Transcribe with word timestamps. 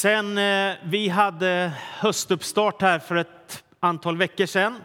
Sen 0.00 0.38
eh, 0.38 0.74
vi 0.82 1.08
hade 1.08 1.72
höstuppstart 1.98 2.82
här 2.82 2.98
för 2.98 3.16
ett 3.16 3.64
antal 3.80 4.16
veckor 4.16 4.46
sedan 4.46 4.76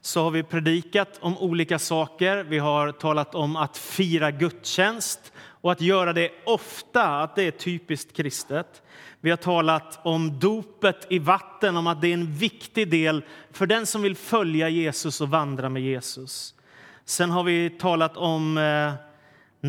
så 0.00 0.22
har 0.22 0.30
vi 0.30 0.42
predikat 0.42 1.18
om 1.20 1.38
olika 1.38 1.78
saker. 1.78 2.44
Vi 2.44 2.58
har 2.58 2.92
talat 2.92 3.34
om 3.34 3.56
att 3.56 3.78
fira 3.78 4.30
gudstjänst 4.30 5.32
och 5.38 5.72
att 5.72 5.80
göra 5.80 6.12
det 6.12 6.30
ofta, 6.46 7.22
att 7.22 7.36
det 7.36 7.42
är 7.42 7.50
typiskt 7.50 8.16
kristet. 8.16 8.82
Vi 9.20 9.30
har 9.30 9.36
talat 9.36 10.00
om 10.02 10.38
dopet 10.38 11.06
i 11.10 11.18
vatten, 11.18 11.76
om 11.76 11.86
att 11.86 12.00
det 12.00 12.08
är 12.08 12.14
en 12.14 12.34
viktig 12.34 12.90
del 12.90 13.24
för 13.52 13.66
den 13.66 13.86
som 13.86 14.02
vill 14.02 14.16
följa 14.16 14.68
Jesus 14.68 15.20
och 15.20 15.28
vandra 15.28 15.68
med 15.68 15.82
Jesus. 15.82 16.54
Sen 17.04 17.30
har 17.30 17.42
vi 17.42 17.70
talat 17.70 18.16
om 18.16 18.58
eh, 18.58 18.92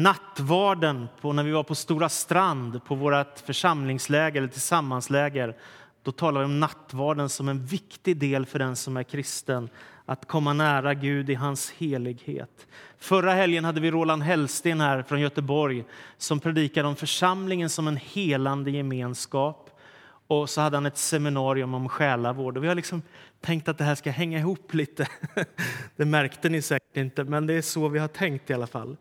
nattvarden 0.03 1.07
på, 1.21 1.33
när 1.33 1.43
vi 1.43 1.51
var 1.51 1.63
på 1.63 1.75
Stora 1.75 2.09
strand 2.09 2.83
på 2.85 2.95
vårt 2.95 3.39
församlingsläger 3.39 4.41
eller 4.41 4.51
tillsammansläger. 4.51 5.55
Då 6.03 6.11
talar 6.11 6.41
vi 6.41 6.45
om 6.45 6.59
nattvarden 6.59 7.29
som 7.29 7.49
en 7.49 7.65
viktig 7.65 8.17
del 8.17 8.45
för 8.45 8.59
den 8.59 8.75
som 8.75 8.97
är 8.97 9.03
kristen 9.03 9.69
att 10.05 10.27
komma 10.27 10.53
nära 10.53 10.93
Gud 10.93 11.29
i 11.29 11.33
hans 11.33 11.71
helighet. 11.71 12.67
Förra 12.97 13.31
helgen 13.31 13.65
hade 13.65 13.81
vi 13.81 13.91
Roland 13.91 14.23
Hellsten 14.23 14.81
här 14.81 15.03
från 15.03 15.21
Göteborg 15.21 15.83
som 16.17 16.39
predikade 16.39 16.87
om 16.87 16.95
församlingen 16.95 17.69
som 17.69 17.87
en 17.87 17.97
helande 17.97 18.71
gemenskap. 18.71 19.69
Och 20.27 20.49
så 20.49 20.61
hade 20.61 20.77
han 20.77 20.85
ett 20.85 20.97
seminarium 20.97 21.73
om 21.73 21.89
själavård. 21.89 22.57
Och 22.57 22.63
vi 22.63 22.67
har 22.67 22.75
liksom 22.75 23.01
tänkt 23.41 23.67
att 23.67 23.77
det 23.77 23.83
här 23.83 23.95
ska 23.95 24.11
hänga 24.11 24.39
ihop 24.39 24.73
lite. 24.73 25.07
Det 25.95 26.05
märkte 26.05 26.49
ni 26.49 26.61
säkert 26.61 26.97
inte, 26.97 27.23
men 27.23 27.47
det 27.47 27.53
är 27.53 27.61
så 27.61 27.87
vi 27.87 27.99
har 27.99 28.07
tänkt 28.07 28.49
i 28.49 28.53
alla 28.53 28.67
fall. 28.67 28.97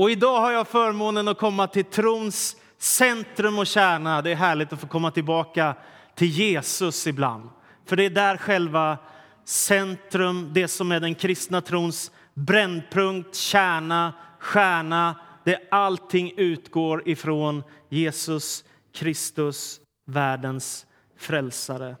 Och 0.00 0.10
idag 0.10 0.40
har 0.40 0.52
jag 0.52 0.68
förmånen 0.68 1.28
att 1.28 1.38
komma 1.38 1.66
till 1.66 1.84
trons 1.84 2.56
centrum 2.78 3.58
och 3.58 3.66
kärna. 3.66 4.22
Det 4.22 4.30
är 4.30 4.34
härligt 4.34 4.72
att 4.72 4.80
få 4.80 4.86
komma 4.86 5.10
tillbaka 5.10 5.74
till 6.14 6.28
Jesus 6.28 7.06
ibland. 7.06 7.50
För 7.86 7.96
det 7.96 8.04
är 8.04 8.10
där 8.10 8.36
själva 8.36 8.98
centrum, 9.44 10.50
det 10.52 10.68
som 10.68 10.92
är 10.92 11.00
den 11.00 11.14
kristna 11.14 11.60
trons 11.60 12.10
brännpunkt, 12.34 13.36
kärna, 13.36 14.12
stjärna, 14.38 15.16
det 15.44 15.68
allting 15.70 16.32
utgår 16.36 17.08
ifrån 17.08 17.62
Jesus 17.88 18.64
Kristus, 18.94 19.80
världens 20.06 20.86
frälsare. 21.18 21.96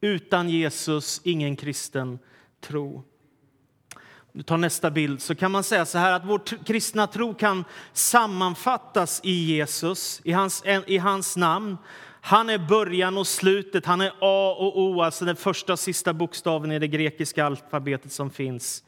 Utan 0.00 0.48
Jesus, 0.48 1.20
ingen 1.24 1.56
kristen 1.56 2.18
tro. 2.60 3.04
Du 4.36 4.42
tar 4.42 4.56
nästa 4.56 4.90
bild 4.90 5.22
så 5.22 5.34
kan 5.34 5.52
man 5.52 5.64
säga 5.64 5.86
så 5.86 5.98
här 5.98 6.12
att 6.12 6.24
vår 6.24 6.64
kristna 6.64 7.06
tro 7.06 7.34
kan 7.34 7.64
sammanfattas 7.92 9.20
i 9.24 9.44
Jesus, 9.44 10.20
i 10.24 10.32
hans, 10.32 10.64
i 10.86 10.98
hans 10.98 11.36
namn. 11.36 11.76
Han 12.20 12.50
är 12.50 12.58
början 12.58 13.18
och 13.18 13.26
slutet, 13.26 13.86
han 13.86 14.00
är 14.00 14.12
A 14.20 14.56
och 14.58 14.80
O, 14.80 15.02
alltså 15.02 15.24
den 15.24 15.36
första 15.36 15.72
och 15.72 15.78
sista 15.78 16.12
bokstaven 16.12 16.72
i 16.72 16.78
det 16.78 16.88
grekiska 16.88 17.46
alfabetet 17.46 18.12
som 18.12 18.30
finns 18.30 18.84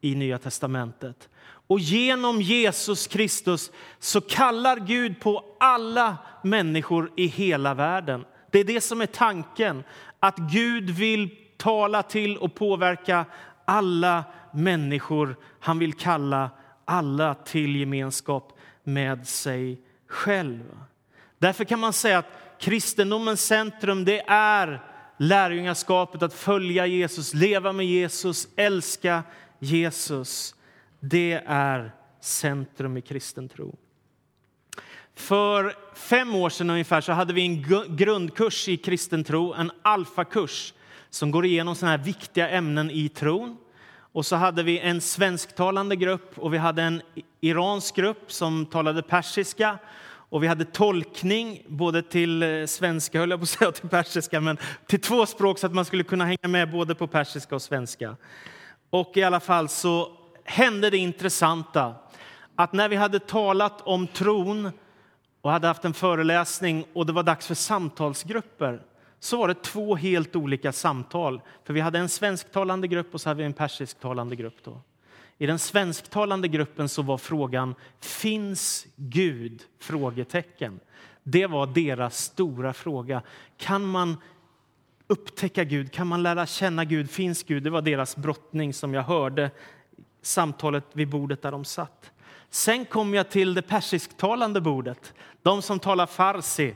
i 0.00 0.14
Nya 0.14 0.38
testamentet. 0.38 1.28
Och 1.66 1.80
genom 1.80 2.42
Jesus 2.42 3.06
Kristus 3.06 3.70
så 3.98 4.20
kallar 4.20 4.76
Gud 4.76 5.20
på 5.20 5.44
alla 5.60 6.16
människor 6.42 7.12
i 7.16 7.26
hela 7.26 7.74
världen. 7.74 8.24
Det 8.50 8.58
är 8.58 8.64
det 8.64 8.80
som 8.80 9.00
är 9.00 9.06
tanken, 9.06 9.84
att 10.20 10.36
Gud 10.36 10.90
vill 10.90 11.36
tala 11.56 12.02
till 12.02 12.36
och 12.36 12.54
påverka 12.54 13.24
alla 13.64 14.24
människor. 14.52 15.36
Han 15.60 15.78
vill 15.78 15.92
kalla 15.92 16.50
alla 16.84 17.34
till 17.34 17.76
gemenskap 17.76 18.58
med 18.84 19.28
sig 19.28 19.80
själv. 20.06 20.78
Därför 21.38 21.64
kan 21.64 21.80
man 21.80 21.92
säga 21.92 22.18
att 22.18 22.58
kristendomens 22.60 23.46
centrum 23.46 24.04
det 24.04 24.20
är 24.28 24.82
lärjungaskapet, 25.18 26.22
att 26.22 26.34
följa 26.34 26.86
Jesus, 26.86 27.34
leva 27.34 27.72
med 27.72 27.86
Jesus, 27.86 28.48
älska 28.56 29.22
Jesus. 29.58 30.54
Det 31.00 31.42
är 31.46 31.92
centrum 32.20 32.96
i 32.96 33.00
kristen 33.00 33.48
tro. 33.48 33.76
För 35.14 35.74
fem 35.94 36.34
år 36.34 36.50
sedan 36.50 36.70
ungefär 36.70 37.00
så 37.00 37.12
hade 37.12 37.32
vi 37.32 37.42
en 37.42 37.62
grundkurs 37.96 38.68
i 38.68 38.76
kristen 38.76 39.24
tro, 39.24 39.54
en 39.54 39.70
alfakurs 39.82 40.74
som 41.10 41.30
går 41.30 41.46
igenom 41.46 41.74
såna 41.74 41.90
här 41.90 41.98
viktiga 41.98 42.48
ämnen 42.48 42.90
i 42.90 43.08
tron. 43.08 43.56
Och 44.12 44.26
så 44.26 44.36
hade 44.36 44.62
vi 44.62 44.78
en 44.78 45.00
svensktalande 45.00 45.96
grupp 45.96 46.38
och 46.38 46.54
vi 46.54 46.58
hade 46.58 46.82
en 46.82 47.02
iransk 47.40 47.96
grupp 47.96 48.32
som 48.32 48.66
talade 48.66 49.02
persiska. 49.02 49.78
Och 50.30 50.42
vi 50.42 50.46
hade 50.46 50.64
tolkning 50.64 51.62
både 51.68 52.02
till 52.02 52.42
eh, 52.42 52.66
svenska, 52.66 53.18
höll 53.18 53.30
jag 53.30 53.38
på 53.40 53.42
att 53.42 53.48
säga, 53.48 53.72
till 53.72 53.88
persiska, 53.88 54.40
men 54.40 54.58
till 54.86 55.00
två 55.00 55.26
språk 55.26 55.58
så 55.58 55.66
att 55.66 55.74
man 55.74 55.84
skulle 55.84 56.04
kunna 56.04 56.24
hänga 56.24 56.48
med 56.48 56.70
både 56.70 56.94
på 56.94 57.06
persiska 57.06 57.54
och 57.54 57.62
svenska. 57.62 58.16
Och 58.90 59.16
i 59.16 59.22
alla 59.22 59.40
fall 59.40 59.68
så 59.68 60.12
hände 60.44 60.90
det 60.90 60.98
intressanta 60.98 61.94
att 62.56 62.72
när 62.72 62.88
vi 62.88 62.96
hade 62.96 63.18
talat 63.18 63.80
om 63.80 64.06
tron 64.06 64.70
och 65.40 65.50
hade 65.50 65.66
haft 65.66 65.84
en 65.84 65.94
föreläsning 65.94 66.84
och 66.92 67.06
det 67.06 67.12
var 67.12 67.22
dags 67.22 67.46
för 67.46 67.54
samtalsgrupper 67.54 68.82
så 69.20 69.36
var 69.36 69.48
det 69.48 69.62
två 69.62 69.96
helt 69.96 70.36
olika 70.36 70.72
samtal. 70.72 71.40
För 71.64 71.74
Vi 71.74 71.80
hade 71.80 71.98
en 71.98 72.08
svensktalande 72.08 72.88
grupp 72.88 73.14
och 73.14 73.20
så 73.20 73.30
hade 73.30 73.38
vi 73.38 73.44
en 73.44 73.52
persisktalande 73.52 74.36
grupp. 74.36 74.56
Då. 74.64 74.80
I 75.38 75.46
den 75.46 75.58
svensktalande 75.58 76.48
gruppen 76.48 76.88
så 76.88 77.02
var 77.02 77.18
frågan 77.18 77.74
Finns 78.00 78.86
Gud? 78.96 79.62
frågetecken. 79.80 80.80
Det 81.22 81.46
var 81.46 81.66
deras 81.66 82.18
stora 82.18 82.72
fråga. 82.72 83.22
Kan 83.56 83.86
man 83.86 84.16
upptäcka 85.06 85.64
Gud? 85.64 85.92
Kan 85.92 86.06
man 86.06 86.22
lära 86.22 86.46
känna 86.46 86.84
Gud? 86.84 87.10
Finns 87.10 87.42
Gud? 87.42 87.62
Det 87.62 87.70
var 87.70 87.82
deras 87.82 88.16
brottning 88.16 88.74
som 88.74 88.94
jag 88.94 89.02
hörde 89.02 89.50
samtalet 90.22 90.84
vid 90.92 91.08
bordet 91.08 91.42
där 91.42 91.52
de 91.52 91.64
satt. 91.64 92.10
Sen 92.50 92.84
kom 92.84 93.14
jag 93.14 93.30
till 93.30 93.54
det 93.54 93.62
persisktalande 93.62 94.60
bordet, 94.60 95.14
de 95.42 95.62
som 95.62 95.78
talar 95.78 96.06
farsi. 96.06 96.74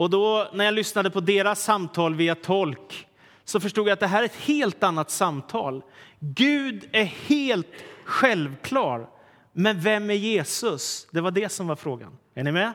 Och 0.00 0.10
då, 0.10 0.48
när 0.52 0.64
jag 0.64 0.74
lyssnade 0.74 1.10
på 1.10 1.20
deras 1.20 1.62
samtal 1.62 2.14
via 2.14 2.34
tolk 2.34 3.06
så 3.44 3.60
förstod 3.60 3.88
jag 3.88 3.92
att 3.92 4.00
det 4.00 4.06
här 4.06 4.22
är 4.22 4.24
ett 4.24 4.36
helt 4.36 4.82
annat 4.82 5.10
samtal. 5.10 5.82
Gud 6.18 6.88
är 6.92 7.04
helt 7.04 7.66
självklar. 8.04 9.08
Men 9.52 9.80
vem 9.80 10.10
är 10.10 10.14
Jesus? 10.14 11.08
Det 11.10 11.20
var 11.20 11.30
det 11.30 11.48
som 11.48 11.66
var 11.66 11.76
frågan. 11.76 12.16
Är 12.34 12.44
ni 12.44 12.52
med? 12.52 12.72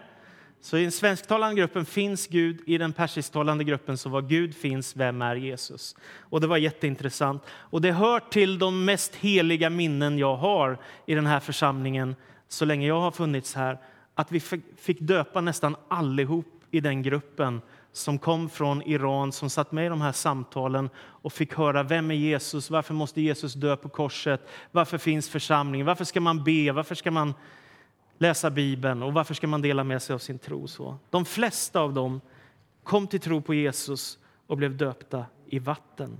Så 0.62 0.78
I 0.78 0.82
den 0.82 0.92
svensktalande 0.92 1.56
gruppen 1.56 1.86
finns 1.86 2.28
Gud, 2.28 2.62
i 2.66 2.78
den 2.78 2.94
persisktalande 2.94 3.64
gruppen 3.64 3.98
så 3.98 4.10
var 4.10 4.22
Gud 4.22 4.56
finns, 4.56 4.96
vem 4.96 5.22
är 5.22 5.36
Jesus? 5.36 5.96
Och 6.20 6.42
Det 6.42 6.48
var 6.48 6.58
jätteintressant. 6.58 7.44
Och 7.50 7.82
Det 7.82 7.92
hör 7.92 8.20
till 8.20 8.60
de 8.60 8.86
mest 8.86 9.16
heliga 9.16 9.70
minnen 9.70 10.18
jag 10.18 10.36
har 10.36 10.78
i 11.06 11.16
den 11.16 11.26
här 11.26 11.40
församlingen 11.40 12.16
så 12.48 12.66
länge 12.66 12.88
jag 12.88 13.00
har 13.00 13.12
funnits 13.12 13.56
här. 13.56 13.80
Att 14.16 14.32
vi 14.32 14.40
fick 14.78 15.00
döpa 15.00 15.42
nästan 15.42 15.76
allihop 15.88 16.55
i 16.76 16.80
den 16.80 17.02
gruppen 17.02 17.62
som 17.92 18.20
kom 18.20 18.50
från 18.50 18.82
Iran, 18.82 19.32
som 19.32 19.50
satt 19.50 19.72
med 19.72 19.86
i 19.86 19.90
de 19.90 20.02
här 20.02 20.12
samtalen 20.12 20.90
och 20.98 21.34
fick 21.34 21.54
höra 21.54 21.84
vem 21.84 22.12
är 22.12 22.16
Jesus, 22.16 22.70
varför 22.70 22.94
måste 22.94 23.22
Jesus 23.22 23.54
dö 23.54 23.76
på 23.76 23.90
korset, 23.90 24.48
varför 24.72 24.98
finns 24.98 25.30
församlingen, 25.30 25.88
varför 25.88 26.06
ska 26.06 26.22
man 26.22 26.44
be, 26.44 26.72
varför 26.72 26.96
ska 26.96 27.12
man 27.12 27.34
läsa 28.18 28.50
Bibeln 28.50 29.04
och 29.04 29.14
varför 29.14 29.34
ska 29.34 29.48
man 29.48 29.62
dela 29.62 29.84
med 29.84 30.02
sig 30.02 30.14
av 30.14 30.20
sin 30.20 30.40
tro. 30.40 30.68
Så. 30.68 30.98
De 31.10 31.26
flesta 31.26 31.80
av 31.80 31.94
dem 31.94 32.22
kom 32.84 33.08
till 33.08 33.20
tro 33.20 33.42
på 33.42 33.54
Jesus 33.54 34.18
och 34.48 34.58
blev 34.58 34.78
döpta 34.78 35.26
i 35.46 35.60
vatten. 35.60 36.18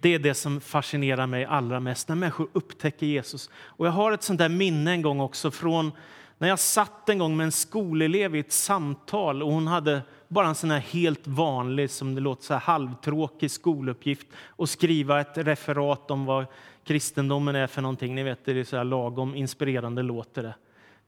Det 0.00 0.14
är 0.14 0.18
det 0.18 0.34
som 0.34 0.60
fascinerar 0.60 1.26
mig 1.26 1.44
allra 1.44 1.80
mest, 1.80 2.08
när 2.08 2.16
människor 2.16 2.48
upptäcker 2.52 3.06
Jesus. 3.06 3.50
Och 3.54 3.86
Jag 3.86 3.90
har 3.90 4.12
ett 4.12 4.22
sånt 4.22 4.38
där 4.38 4.48
minne 4.48 4.90
en 4.90 5.02
gång 5.02 5.20
också 5.20 5.50
från 5.50 5.92
när 6.38 6.48
jag 6.48 6.58
satt 6.58 7.08
en 7.08 7.18
gång 7.18 7.36
med 7.36 7.44
en 7.44 7.52
skolelev 7.52 8.36
i 8.36 8.38
ett 8.38 8.52
samtal 8.52 9.42
och 9.42 9.52
hon 9.52 9.66
hade 9.66 10.02
bara 10.28 10.46
en 10.46 10.54
sån 10.54 10.70
här 10.70 10.78
helt 10.78 11.26
vanlig, 11.26 11.90
som 11.90 12.14
det 12.14 12.20
låter 12.20 12.44
så 12.44 12.52
här 12.52 12.60
halvtråkig 12.60 13.50
skoluppgift 13.50 14.26
och 14.46 14.68
skriva 14.68 15.20
ett 15.20 15.38
referat 15.38 16.10
om 16.10 16.26
vad 16.26 16.46
kristendomen 16.84 17.56
är 17.56 17.66
för 17.66 17.82
någonting. 17.82 18.14
Ni 18.14 18.22
vet, 18.22 18.44
det 18.44 18.52
är 18.60 18.64
så 18.64 18.76
här 18.76 18.84
lagom 18.84 19.34
inspirerande 19.34 20.02
låter 20.02 20.42
det 20.42 20.54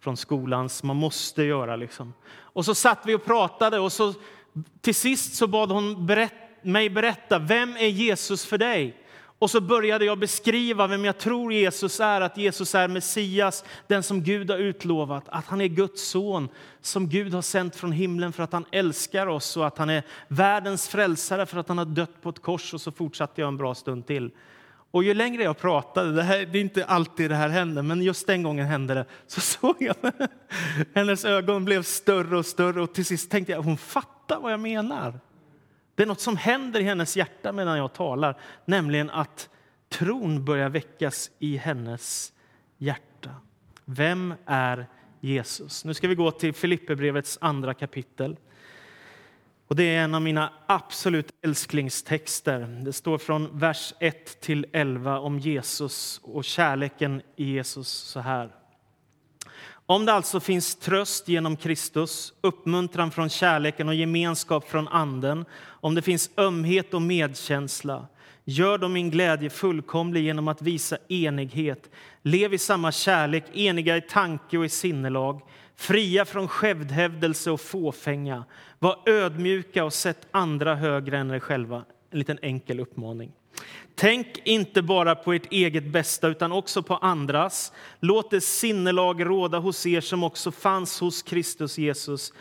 från 0.01 0.17
skolans 0.17 0.83
man 0.83 0.97
måste 0.97 1.43
göra. 1.43 1.77
Liksom. 1.77 2.13
Och 2.31 2.65
så 2.65 2.75
satt 2.75 3.07
vi 3.07 3.15
och 3.15 3.25
pratade 3.25 3.79
och 3.79 3.93
så 3.93 4.15
till 4.81 4.95
sist 4.95 5.35
så 5.35 5.47
bad 5.47 5.71
hon 5.71 6.07
berätt, 6.07 6.35
mig 6.63 6.91
berätta 6.91 7.39
vem 7.39 7.77
är 7.77 7.89
Jesus 7.89 8.47
för 8.47 8.59
dig? 8.59 9.00
Och 9.41 9.51
så 9.51 9.61
började 9.61 10.05
jag 10.05 10.19
beskriva 10.19 10.87
vem 10.87 11.05
jag 11.05 11.19
tror 11.19 11.53
Jesus 11.53 12.01
är, 12.01 12.21
att 12.21 12.37
Jesus 12.37 12.75
är 12.75 12.89
Messias, 12.89 13.65
den 13.87 14.03
som 14.03 14.23
Gud 14.23 14.51
har 14.51 14.59
utlovat, 14.59 15.25
att 15.29 15.47
han 15.47 15.61
är 15.61 15.67
Guds 15.67 16.09
son 16.09 16.49
som 16.81 17.09
Gud 17.09 17.35
har 17.35 17.43
sänt 17.43 17.77
från 17.77 17.93
himlen 17.93 18.33
för 18.33 18.43
att 18.43 18.53
han 18.53 18.65
älskar 18.73 19.27
oss 19.27 19.57
och 19.57 19.67
att 19.67 19.79
han 19.79 19.91
är 19.91 20.03
världens 20.29 20.89
frälsare 20.89 21.47
för 21.47 21.59
att 21.59 21.69
han 21.69 21.79
har 21.79 21.85
dött 21.85 22.23
på 22.23 22.29
ett 22.29 22.43
kors. 22.43 22.75
Och 22.75 22.81
så 22.81 22.93
fortsatte 22.93 23.41
jag 23.41 23.49
en 23.49 23.57
bra 23.57 23.75
stund 23.75 24.07
till. 24.07 24.31
Och 24.91 25.05
ju 25.05 25.15
längre 25.15 25.43
jag 25.43 25.59
pratade, 25.59 26.13
det, 26.13 26.23
här, 26.23 26.47
det 26.47 26.59
är 26.59 26.63
inte 26.63 26.85
alltid 26.85 27.31
det 27.31 27.37
här 27.37 27.49
händer, 27.49 27.83
men 27.83 28.03
just 28.03 28.27
den 28.27 28.43
gången 28.43 28.67
hände 28.67 28.95
det, 28.95 29.05
så 29.27 29.41
såg 29.61 29.77
jag 29.79 29.97
hennes 30.95 31.25
ögon 31.25 31.65
blev 31.65 31.83
större 31.83 32.39
och 32.39 32.47
större 32.47 32.83
och 32.83 32.95
till 32.95 33.05
sist 33.05 33.31
tänkte 33.31 33.53
jag 33.53 33.63
hon 33.63 33.79
fattar 33.79 34.21
fattar 34.31 34.43
vad 34.43 34.53
jag 34.53 34.61
menar. 34.61 35.21
Det 36.01 36.05
är 36.05 36.07
något 36.07 36.21
som 36.21 36.37
händer 36.37 36.81
i 36.81 36.83
hennes 36.83 37.17
hjärta 37.17 37.53
medan 37.53 37.79
jag 37.79 37.93
talar, 37.93 38.37
nämligen 38.65 39.11
att 39.11 39.49
tron 39.89 40.45
börjar 40.45 40.69
väckas 40.69 41.31
i 41.39 41.57
hennes 41.57 42.33
hjärta. 42.79 43.31
Vem 43.85 44.35
är 44.47 44.87
Jesus? 45.21 45.85
Nu 45.85 45.95
ska 45.95 46.09
vi 46.09 46.15
gå 46.15 46.31
till 46.31 46.55
Filipperbrevets 46.55 47.39
andra 47.41 47.75
kapitel. 47.75 48.37
Och 49.69 49.77
det 49.77 49.83
är 49.83 50.05
en 50.05 50.15
av 50.15 50.23
mina 50.23 50.53
absolut 50.67 51.33
älsklingstexter. 51.43 52.61
Det 52.85 52.93
står 52.93 53.19
från 53.19 53.59
vers 53.59 53.95
1 54.01 54.41
till 54.41 54.67
11 54.73 55.19
om 55.19 55.39
Jesus 55.39 56.21
och 56.23 56.45
kärleken 56.45 57.23
i 57.37 57.45
Jesus 57.45 57.89
så 57.89 58.21
här. 58.21 58.60
Om 59.91 60.07
det 60.07 60.13
alltså 60.13 60.41
finns 60.41 60.77
tröst 60.77 61.29
genom 61.29 61.57
Kristus, 61.57 62.33
uppmuntran 62.41 63.11
från 63.11 63.29
kärleken 63.29 63.89
och 63.89 63.95
gemenskap 63.95 64.69
från 64.69 64.89
Anden, 64.89 65.45
om 65.63 65.95
det 65.95 66.03
finns 66.03 66.31
ömhet 66.37 66.95
och 66.95 67.03
medkänsla, 67.03 68.07
gör 68.45 68.79
då 68.79 68.89
min 68.89 69.11
glädje 69.11 69.51
fullkomlig 69.51 70.23
genom 70.23 70.49
att 70.49 70.63
visa 70.63 70.99
enighet. 71.09 71.91
Lev 72.23 72.55
i 72.55 72.59
samma 72.59 72.93
kärlek, 72.93 73.45
eniga 73.53 73.97
i 73.97 74.01
tanke 74.01 74.59
och 74.59 74.65
i 74.65 74.69
sinnelag, 74.69 75.41
fria 75.77 76.25
från 76.25 76.49
självhävdelse 76.49 77.51
och 77.51 77.61
fåfänga. 77.61 78.45
Var 78.79 78.99
ödmjuka 79.07 79.85
och 79.85 79.93
sätt 79.93 80.27
andra 80.31 80.75
högre 80.75 81.19
än 81.19 81.31
er 81.31 81.41
själva. 81.41 81.85
En 82.11 82.19
liten 82.19 82.39
enkel 82.43 82.81
uppmaning. 82.81 83.33
Tänk 84.01 84.41
inte 84.45 84.83
bara 84.83 85.15
på 85.15 85.33
ert 85.33 85.53
eget 85.53 85.85
bästa, 85.85 86.29
utan 86.29 86.53
också 86.53 86.83
på 86.83 86.97
andras. 86.97 87.73
Låt 88.01 88.31
det 88.31 88.41
sinnelag 88.41 89.27
råda 89.27 89.59
hos 89.59 89.87
er 89.87 90.01
som 90.01 90.25
också 90.25 90.53
fanns 90.53 91.01
hos 91.01 91.23
Kristus 91.23 91.79
Jesus. 91.79 92.33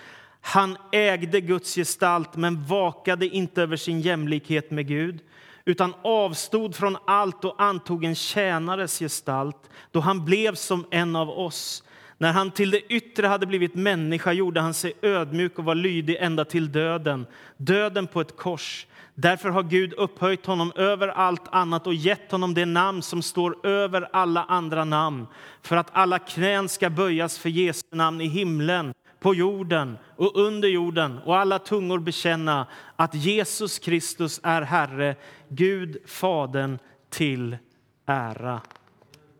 Han 0.41 0.77
ägde 0.91 1.41
Guds 1.41 1.75
gestalt, 1.75 2.35
men 2.35 2.65
vakade 2.65 3.27
inte 3.27 3.61
över 3.61 3.77
sin 3.77 4.01
jämlikhet 4.01 4.71
med 4.71 4.87
Gud 4.87 5.19
utan 5.65 5.93
avstod 6.01 6.75
från 6.75 6.97
allt 7.07 7.45
och 7.45 7.61
antog 7.61 8.03
en 8.03 8.15
tjänares 8.15 8.99
gestalt 8.99 9.69
då 9.91 9.99
han 9.99 10.25
blev 10.25 10.55
som 10.55 10.85
en 10.91 11.15
av 11.15 11.29
oss. 11.29 11.83
När 12.21 12.33
han 12.33 12.51
till 12.51 12.71
det 12.71 12.93
yttre 12.93 13.27
hade 13.27 13.45
blivit 13.45 13.75
människa 13.75 14.31
gjorde 14.31 14.61
han 14.61 14.73
sig 14.73 14.93
ödmjuk 15.01 15.59
och 15.59 15.65
var 15.65 15.75
lydig 15.75 16.17
ända 16.19 16.45
till 16.45 16.71
döden, 16.71 17.25
döden 17.57 18.07
på 18.07 18.21
ett 18.21 18.37
kors. 18.37 18.87
Därför 19.15 19.49
har 19.49 19.63
Gud 19.63 19.93
upphöjt 19.93 20.45
honom 20.45 20.71
över 20.75 21.07
allt 21.07 21.47
annat 21.51 21.87
och 21.87 21.93
gett 21.93 22.31
honom 22.31 22.53
det 22.53 22.65
namn 22.65 23.01
som 23.01 23.21
står 23.21 23.65
över 23.67 24.09
alla 24.13 24.43
andra 24.43 24.85
namn 24.85 25.27
för 25.61 25.75
att 25.75 25.89
alla 25.91 26.19
knän 26.19 26.69
ska 26.69 26.89
böjas 26.89 27.37
för 27.37 27.49
Jesu 27.49 27.83
namn 27.91 28.21
i 28.21 28.27
himlen, 28.27 28.93
på 29.19 29.35
jorden 29.35 29.97
och 30.15 30.35
under 30.35 30.67
jorden 30.67 31.19
och 31.25 31.37
alla 31.37 31.59
tungor 31.59 31.99
bekänna 31.99 32.67
att 32.95 33.15
Jesus 33.15 33.79
Kristus 33.79 34.39
är 34.43 34.61
Herre, 34.61 35.15
Gud 35.49 35.97
Fadern 36.05 36.79
till 37.09 37.57
ära. 38.05 38.61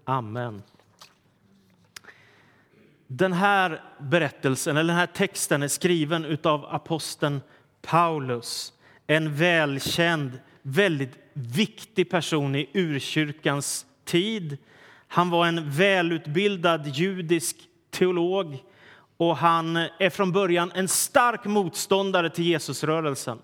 Amen. 0.05 0.61
Den 3.11 3.33
här 3.33 3.81
berättelsen, 3.99 4.77
eller 4.77 4.93
den 4.93 4.99
här 4.99 5.07
texten 5.07 5.63
är 5.63 5.67
skriven 5.67 6.37
av 6.43 6.65
aposteln 6.65 7.41
Paulus 7.81 8.73
en 9.07 9.35
välkänd, 9.35 10.39
väldigt 10.61 11.17
viktig 11.33 12.09
person 12.09 12.55
i 12.55 12.69
urkyrkans 12.73 13.85
tid. 14.05 14.57
Han 15.07 15.29
var 15.29 15.47
en 15.47 15.71
välutbildad 15.71 16.87
judisk 16.87 17.57
teolog 17.89 18.57
och 19.17 19.37
han 19.37 19.75
är 19.75 20.09
från 20.09 20.31
början 20.31 20.71
en 20.75 20.87
stark 20.87 21.45
motståndare 21.45 22.29
till 22.29 22.47
Jesusrörelsen. 22.47 23.39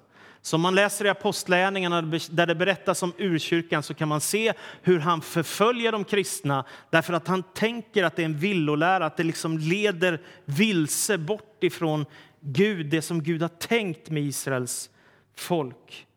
Så 0.45 0.55
om 0.55 0.61
man 0.61 0.75
läser 0.75 1.05
i 1.05 1.09
Apostlagärningarna 1.09 2.01
där 2.29 2.45
det 2.45 2.55
berättas 2.55 3.03
om 3.03 3.13
urkyrkan 3.17 3.83
så 3.83 3.93
kan 3.93 4.07
man 4.07 4.21
se 4.21 4.53
hur 4.81 4.99
han 4.99 5.21
förföljer 5.21 5.91
de 5.91 6.03
kristna 6.03 6.65
därför 6.89 7.13
att 7.13 7.27
han 7.27 7.43
tänker 7.43 8.03
att 8.03 8.15
det 8.15 8.21
är 8.21 8.25
en 8.25 8.37
villolära, 8.37 9.05
att 9.05 9.17
det 9.17 9.23
liksom 9.23 9.57
leder 9.57 10.21
vilse 10.45 11.17
bort 11.17 11.63
ifrån 11.63 12.05
Gud, 12.39 12.85
det 12.85 13.01
som 13.01 13.23
Gud 13.23 13.41
har 13.41 13.49
tänkt 13.49 14.09
med 14.09 14.23
Israels 14.23 14.89
folk. 15.35 16.07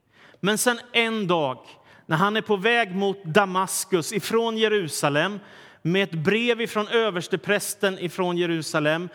Men 0.40 0.58
sen 0.58 0.80
en 0.92 1.26
dag, 1.26 1.58
när 2.06 2.16
han 2.16 2.36
är 2.36 2.42
på 2.42 2.56
väg 2.56 2.94
mot 2.94 3.24
Damaskus 3.24 4.12
ifrån 4.12 4.58
Jerusalem 4.58 5.40
med 5.82 6.02
ett 6.02 6.24
brev 6.24 6.66
från 6.66 6.88
översteprästen 6.88 7.98
ifrån 7.98 8.36
Jerusalem 8.36 9.08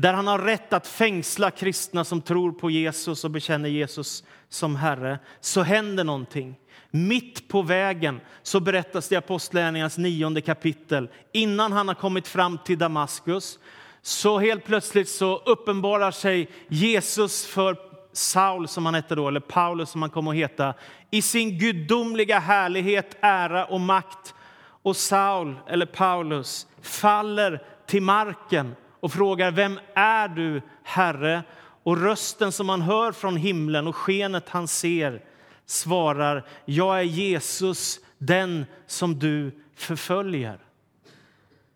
där 0.00 0.12
han 0.12 0.26
har 0.26 0.38
rätt 0.38 0.72
att 0.72 0.86
fängsla 0.86 1.50
kristna 1.50 2.04
som 2.04 2.20
tror 2.20 2.52
på 2.52 2.70
Jesus 2.70 3.24
och 3.24 3.30
bekänner 3.30 3.68
Jesus 3.68 4.24
som 4.48 4.76
Herre, 4.76 5.18
så 5.40 5.62
händer 5.62 6.04
någonting. 6.04 6.54
Mitt 6.90 7.48
på 7.48 7.62
vägen 7.62 8.20
så 8.42 8.60
berättas 8.60 9.08
det 9.08 9.14
i 9.14 9.18
Apostlagärningarnas 9.18 9.98
nionde 9.98 10.40
kapitel. 10.40 11.08
Innan 11.32 11.72
han 11.72 11.88
har 11.88 11.94
kommit 11.94 12.28
fram 12.28 12.58
till 12.64 12.78
Damaskus 12.78 13.58
så 14.02 14.38
helt 14.38 14.64
plötsligt 14.64 15.08
så 15.08 15.36
uppenbarar 15.36 16.10
sig 16.10 16.48
Jesus 16.68 17.46
för 17.46 17.76
Saul, 18.12 18.68
som 18.68 18.86
han 18.86 18.94
hette 18.94 19.14
då, 19.14 19.28
eller 19.28 19.40
Paulus 19.40 19.90
som 19.90 20.02
han 20.02 20.10
kom 20.10 20.28
att 20.28 20.34
heta, 20.34 20.74
i 21.10 21.22
sin 21.22 21.58
gudomliga 21.58 22.38
härlighet, 22.38 23.16
ära 23.20 23.64
och 23.64 23.80
makt. 23.80 24.34
Och 24.82 24.96
Saul, 24.96 25.54
eller 25.66 25.86
Paulus, 25.86 26.66
faller 26.80 27.62
till 27.86 28.02
marken 28.02 28.74
och 29.06 29.12
frågar 29.12 29.50
vem 29.50 29.80
är 29.94 30.28
du, 30.28 30.62
Herre? 30.82 31.42
Och 31.82 31.96
rösten 31.96 32.52
som 32.52 32.68
han 32.68 32.82
hör 32.82 33.12
från 33.12 33.36
himlen 33.36 33.86
och 33.86 33.96
skenet 33.96 34.48
han 34.48 34.68
ser 34.68 35.22
svarar 35.66 36.46
jag 36.64 36.98
är 36.98 37.02
Jesus, 37.02 38.00
den 38.18 38.66
som 38.86 39.18
du 39.18 39.62
förföljer. 39.74 40.58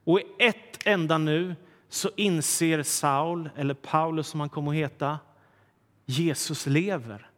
Och 0.05 0.21
i 0.21 0.25
ett 0.39 0.87
enda 0.87 1.19
nu 1.19 1.57
så 1.89 2.11
inser 2.17 2.83
Saul, 2.83 3.51
eller 3.57 3.75
Paulus 3.75 4.29
som 4.29 4.41
han 4.41 4.49
kom 4.49 4.69
att 4.69 4.75
heta, 4.75 5.19
Jesus 6.07 6.67
lever. 6.67 7.31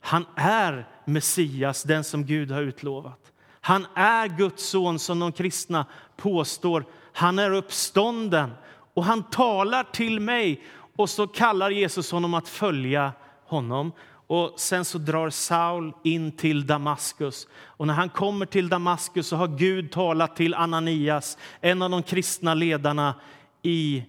Han 0.00 0.26
är 0.36 0.88
Messias, 1.04 1.82
den 1.82 2.04
som 2.04 2.26
Gud 2.26 2.50
har 2.50 2.62
utlovat. 2.62 3.32
Han 3.60 3.86
är 3.94 4.28
Guds 4.28 4.64
son, 4.64 4.98
som 4.98 5.18
de 5.18 5.32
kristna 5.32 5.86
påstår. 6.16 6.84
Han 7.12 7.38
är 7.38 7.50
uppstånden 7.50 8.50
och 8.94 9.04
han 9.04 9.22
talar 9.22 9.84
till 9.84 10.20
mig. 10.20 10.62
Och 10.96 11.10
så 11.10 11.26
kallar 11.26 11.70
Jesus 11.70 12.10
honom 12.12 12.34
att 12.34 12.48
följa 12.48 13.12
honom. 13.46 13.92
Och 14.26 14.54
Sen 14.56 14.84
så 14.84 14.98
drar 14.98 15.30
Saul 15.30 15.92
in 16.04 16.32
till 16.32 16.66
Damaskus. 16.66 17.48
Och 17.64 17.86
när 17.86 17.94
han 17.94 18.08
kommer 18.08 18.46
till 18.46 18.68
Damaskus 18.68 19.28
så 19.28 19.36
har 19.36 19.48
Gud 19.48 19.92
talat 19.92 20.36
till 20.36 20.54
Ananias, 20.54 21.38
en 21.60 21.82
av 21.82 21.90
de 21.90 22.02
kristna 22.02 22.54
ledarna 22.54 23.14
i 23.62 24.04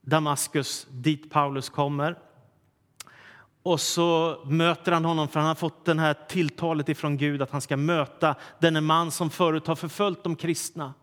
Damaskus, 0.00 0.86
dit 0.90 1.30
Paulus 1.30 1.68
kommer. 1.68 2.18
Och 3.62 3.80
så 3.80 4.38
möter 4.44 4.92
han 4.92 5.04
honom, 5.04 5.28
för 5.28 5.40
han 5.40 5.48
har 5.48 5.54
fått 5.54 5.84
den 5.84 5.98
här 5.98 6.14
tilltalet 6.28 6.88
ifrån 6.88 7.16
Gud 7.16 7.42
att 7.42 7.50
han 7.50 7.60
ska 7.60 7.76
möta 7.76 8.34
denne 8.60 8.80
man 8.80 9.10
som 9.10 9.30
förut 9.30 9.66
har 9.66 9.76
förföljt 9.76 10.24
de 10.24 10.36
kristna. 10.36 10.94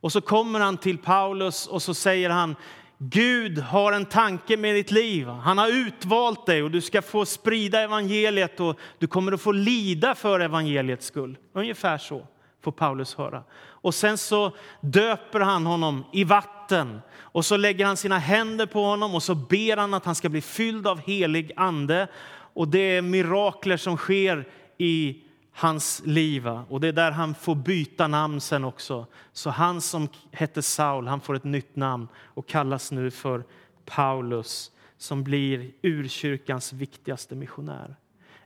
Och 0.00 0.12
så 0.12 0.20
kommer 0.20 0.60
han 0.60 0.76
till 0.76 0.98
Paulus 0.98 1.66
och 1.66 1.82
så 1.82 1.94
säger 1.94 2.30
han 2.30 2.56
Gud 2.98 3.58
har 3.58 3.92
en 3.92 4.04
tanke 4.04 4.56
med 4.56 4.74
ditt 4.74 4.90
liv. 4.90 5.26
Han 5.26 5.58
har 5.58 5.68
utvalt 5.68 6.46
dig 6.46 6.62
och 6.62 6.70
du 6.70 6.80
ska 6.80 7.02
få 7.02 7.26
sprida 7.26 7.80
evangeliet 7.80 8.60
och 8.60 8.78
du 8.98 9.06
kommer 9.06 9.32
att 9.32 9.40
få 9.40 9.52
lida 9.52 10.14
för 10.14 10.40
evangeliets 10.40 11.06
skull. 11.06 11.36
Ungefär 11.52 11.98
så 11.98 12.26
får 12.64 12.72
Paulus 12.72 13.14
höra. 13.14 13.42
Och 13.60 13.94
sen 13.94 14.18
så 14.18 14.52
döper 14.80 15.40
han 15.40 15.66
honom 15.66 16.04
i 16.12 16.24
vatten 16.24 17.00
och 17.18 17.44
så 17.44 17.56
lägger 17.56 17.86
han 17.86 17.96
sina 17.96 18.18
händer 18.18 18.66
på 18.66 18.84
honom 18.84 19.14
och 19.14 19.22
så 19.22 19.34
ber 19.34 19.76
han 19.76 19.94
att 19.94 20.04
han 20.04 20.14
ska 20.14 20.28
bli 20.28 20.40
fylld 20.40 20.86
av 20.86 21.00
helig 21.00 21.52
ande. 21.56 22.08
Och 22.54 22.68
det 22.68 22.96
är 22.96 23.02
mirakler 23.02 23.76
som 23.76 23.96
sker 23.96 24.48
i 24.78 25.22
hans 25.58 26.02
liv. 26.04 26.48
Och 26.48 26.80
det 26.80 26.88
är 26.88 26.92
där 26.92 27.10
han 27.10 27.34
får 27.34 27.54
byta 27.54 28.08
namn 28.08 28.40
sen 28.40 28.64
också. 28.64 29.06
Så 29.32 29.50
han 29.50 29.80
som 29.80 30.08
hette 30.32 30.62
Saul, 30.62 31.06
han 31.06 31.20
får 31.20 31.34
ett 31.34 31.44
nytt 31.44 31.76
namn 31.76 32.08
och 32.16 32.48
kallas 32.48 32.92
nu 32.92 33.10
för 33.10 33.44
Paulus 33.84 34.70
som 34.96 35.24
blir 35.24 35.70
urkyrkans 35.82 36.72
viktigaste 36.72 37.34
missionär. 37.34 37.96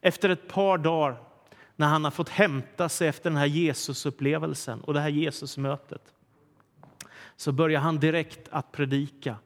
Efter 0.00 0.28
ett 0.28 0.48
par 0.48 0.78
dagar 0.78 1.22
när 1.76 1.86
han 1.86 2.04
har 2.04 2.10
fått 2.10 2.28
hämta 2.28 2.88
sig 2.88 3.08
efter 3.08 3.30
den 3.30 3.36
här 3.36 3.46
Jesusupplevelsen 3.46 4.80
och 4.80 4.94
det 4.94 5.00
här 5.00 5.08
Jesusmötet 5.08 6.02
så 7.36 7.52
börjar 7.52 7.80
han 7.80 7.98
direkt 7.98 8.48
att 8.50 8.72
predika 8.72 9.36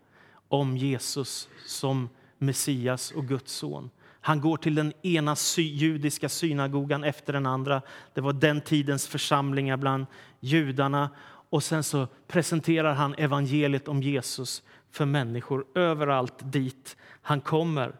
om 0.48 0.76
Jesus 0.76 1.48
som 1.66 2.08
Messias 2.38 3.10
och 3.10 3.28
Guds 3.28 3.52
son. 3.52 3.90
Han 4.26 4.40
går 4.40 4.56
till 4.56 4.74
den 4.74 4.92
ena 5.02 5.36
sy 5.36 5.62
judiska 5.62 6.28
synagogan 6.28 7.04
efter 7.04 7.32
den 7.32 7.46
andra. 7.46 7.82
Det 8.14 8.20
var 8.20 8.32
den 8.32 8.60
tidens 8.60 9.06
församlingar 9.06 9.76
bland 9.76 10.06
judarna. 10.40 11.10
Och 11.50 11.62
sen 11.62 11.82
så 11.82 12.06
presenterar 12.28 12.94
han 12.94 13.14
evangeliet 13.14 13.88
om 13.88 14.02
Jesus 14.02 14.62
för 14.90 15.04
människor 15.04 15.66
överallt 15.74 16.34
dit 16.52 16.96
han 17.22 17.40
kommer. 17.40 17.94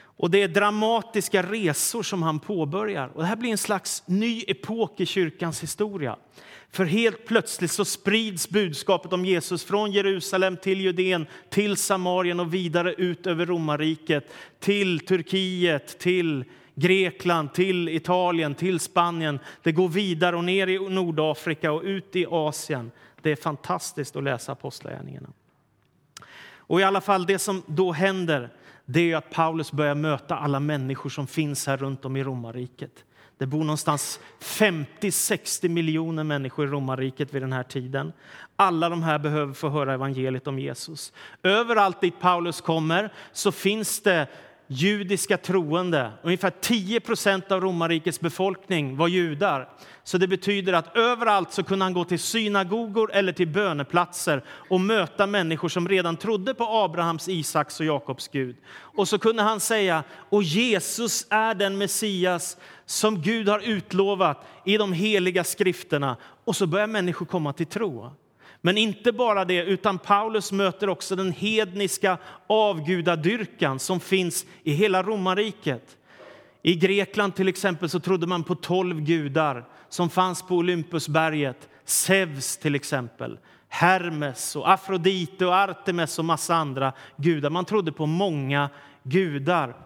Och 0.00 0.30
det 0.30 0.42
är 0.42 0.48
dramatiska 0.48 1.42
resor 1.42 2.02
som 2.02 2.22
han 2.22 2.40
påbörjar. 2.40 3.10
Och 3.14 3.22
det 3.22 3.28
här 3.28 3.36
blir 3.36 3.50
en 3.50 3.58
slags 3.58 4.02
ny 4.06 4.44
epok 4.48 5.00
i 5.00 5.06
kyrkans 5.06 5.62
historia. 5.62 6.16
För 6.70 6.84
helt 6.84 7.26
plötsligt 7.26 7.70
så 7.70 7.84
sprids 7.84 8.48
budskapet 8.48 9.12
om 9.12 9.24
Jesus 9.24 9.64
från 9.64 9.92
Jerusalem 9.92 10.56
till 10.56 10.80
Judeen, 10.80 11.26
till 11.48 11.76
Samarien 11.76 12.40
och 12.40 12.54
vidare 12.54 12.94
ut 12.94 13.26
över 13.26 13.46
romarriket, 13.46 14.32
till 14.60 15.00
Turkiet, 15.00 15.98
till 15.98 16.44
Grekland, 16.74 17.54
till 17.54 17.88
Italien, 17.88 18.54
till 18.54 18.80
Spanien. 18.80 19.38
Det 19.62 19.72
går 19.72 19.88
vidare 19.88 20.36
och 20.36 20.44
ner 20.44 20.66
i 20.66 20.78
Nordafrika 20.78 21.72
och 21.72 21.82
ut 21.82 22.16
i 22.16 22.26
Asien. 22.30 22.90
Det 23.22 23.30
är 23.32 23.36
fantastiskt 23.36 24.16
att 24.16 24.24
läsa 24.24 24.52
Apostlagärningarna. 24.52 25.28
Och 26.56 26.80
i 26.80 26.82
alla 26.82 27.00
fall 27.00 27.26
det 27.26 27.38
som 27.38 27.62
då 27.66 27.92
händer 27.92 28.50
det 28.84 29.12
är 29.12 29.16
att 29.16 29.30
Paulus 29.30 29.72
börjar 29.72 29.94
möta 29.94 30.36
alla 30.36 30.60
människor 30.60 31.10
som 31.10 31.26
finns 31.26 31.66
här 31.66 31.76
runt 31.76 32.04
om 32.04 32.16
i 32.16 32.24
romarriket. 32.24 33.04
Det 33.38 33.46
bor 33.46 33.58
någonstans 33.58 34.20
50-60 34.40 35.68
miljoner 35.68 36.24
människor 36.24 36.66
i 36.66 36.70
romarriket 36.70 37.34
vid 37.34 37.42
den 37.42 37.52
här 37.52 37.62
tiden. 37.62 38.12
Alla 38.56 38.88
de 38.88 39.02
här 39.02 39.18
behöver 39.18 39.54
få 39.54 39.68
höra 39.68 39.94
evangeliet 39.94 40.46
om 40.46 40.58
Jesus. 40.58 41.12
Överallt 41.42 42.00
dit 42.00 42.20
Paulus 42.20 42.60
kommer 42.60 43.12
så 43.32 43.52
finns 43.52 44.00
det 44.00 44.26
judiska 44.70 45.36
troende. 45.36 46.12
Ungefär 46.22 46.52
10 46.60 47.00
procent 47.00 47.52
av 47.52 47.60
romarrikets 47.60 48.20
befolkning 48.20 48.96
var 48.96 49.08
judar. 49.08 49.68
Så 50.04 50.18
det 50.18 50.28
betyder 50.28 50.72
att 50.72 50.96
överallt 50.96 51.52
så 51.52 51.62
kunde 51.62 51.84
han 51.84 51.92
gå 51.92 52.04
till 52.04 52.18
synagogor 52.18 53.10
eller 53.12 53.32
till 53.32 53.48
böneplatser 53.48 54.44
och 54.48 54.80
möta 54.80 55.26
människor 55.26 55.68
som 55.68 55.88
redan 55.88 56.16
trodde 56.16 56.54
på 56.54 56.64
Abrahams, 56.64 57.28
Isaks 57.28 57.80
och 57.80 57.86
Jakobs 57.86 58.28
Gud. 58.28 58.56
Och 58.70 59.08
så 59.08 59.18
kunde 59.18 59.42
han 59.42 59.60
säga, 59.60 60.04
och 60.28 60.42
Jesus 60.42 61.26
är 61.30 61.54
den 61.54 61.78
Messias 61.78 62.56
som 62.86 63.22
Gud 63.22 63.48
har 63.48 63.60
utlovat 63.60 64.46
i 64.64 64.76
de 64.76 64.92
heliga 64.92 65.44
skrifterna. 65.44 66.16
Och 66.44 66.56
så 66.56 66.66
börjar 66.66 66.86
människor 66.86 67.26
komma 67.26 67.52
till 67.52 67.66
tro. 67.66 68.10
Men 68.60 68.78
inte 68.78 69.12
bara 69.12 69.44
det, 69.44 69.62
utan 69.62 69.98
Paulus 69.98 70.52
möter 70.52 70.88
också 70.88 71.16
den 71.16 71.32
hedniska 71.32 72.18
avgudadyrkan 72.46 73.78
som 73.78 74.00
finns 74.00 74.46
i 74.62 74.72
hela 74.72 75.02
romarriket. 75.02 75.96
I 76.62 76.74
Grekland 76.74 77.34
till 77.34 77.48
exempel 77.48 77.88
så 77.88 78.00
trodde 78.00 78.26
man 78.26 78.44
på 78.44 78.54
tolv 78.54 79.00
gudar 79.00 79.64
som 79.88 80.10
fanns 80.10 80.42
på 80.42 80.56
Olympusberget. 80.56 81.68
Zeus 81.84 82.56
till 82.56 82.74
exempel, 82.74 83.38
Hermes, 83.68 84.56
och 84.56 84.70
Afrodite 84.70 85.46
och 85.46 85.54
Artemis 85.54 86.18
och 86.18 86.24
massa 86.24 86.54
andra 86.54 86.92
gudar. 87.16 87.50
Man 87.50 87.64
trodde 87.64 87.92
på 87.92 88.06
många 88.06 88.70
gudar. 89.02 89.76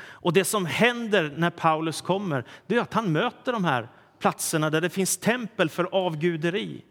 Och 0.00 0.32
det 0.32 0.44
som 0.44 0.66
händer 0.66 1.34
när 1.36 1.50
Paulus 1.50 2.00
kommer 2.00 2.44
det 2.66 2.76
är 2.76 2.80
att 2.80 2.94
han 2.94 3.12
möter 3.12 3.52
de 3.52 3.64
här 3.64 3.88
platserna 4.18 4.70
där 4.70 4.80
det 4.80 4.90
finns 4.90 5.16
tempel 5.16 5.68
för 5.68 5.88
avguderi. 5.92 6.84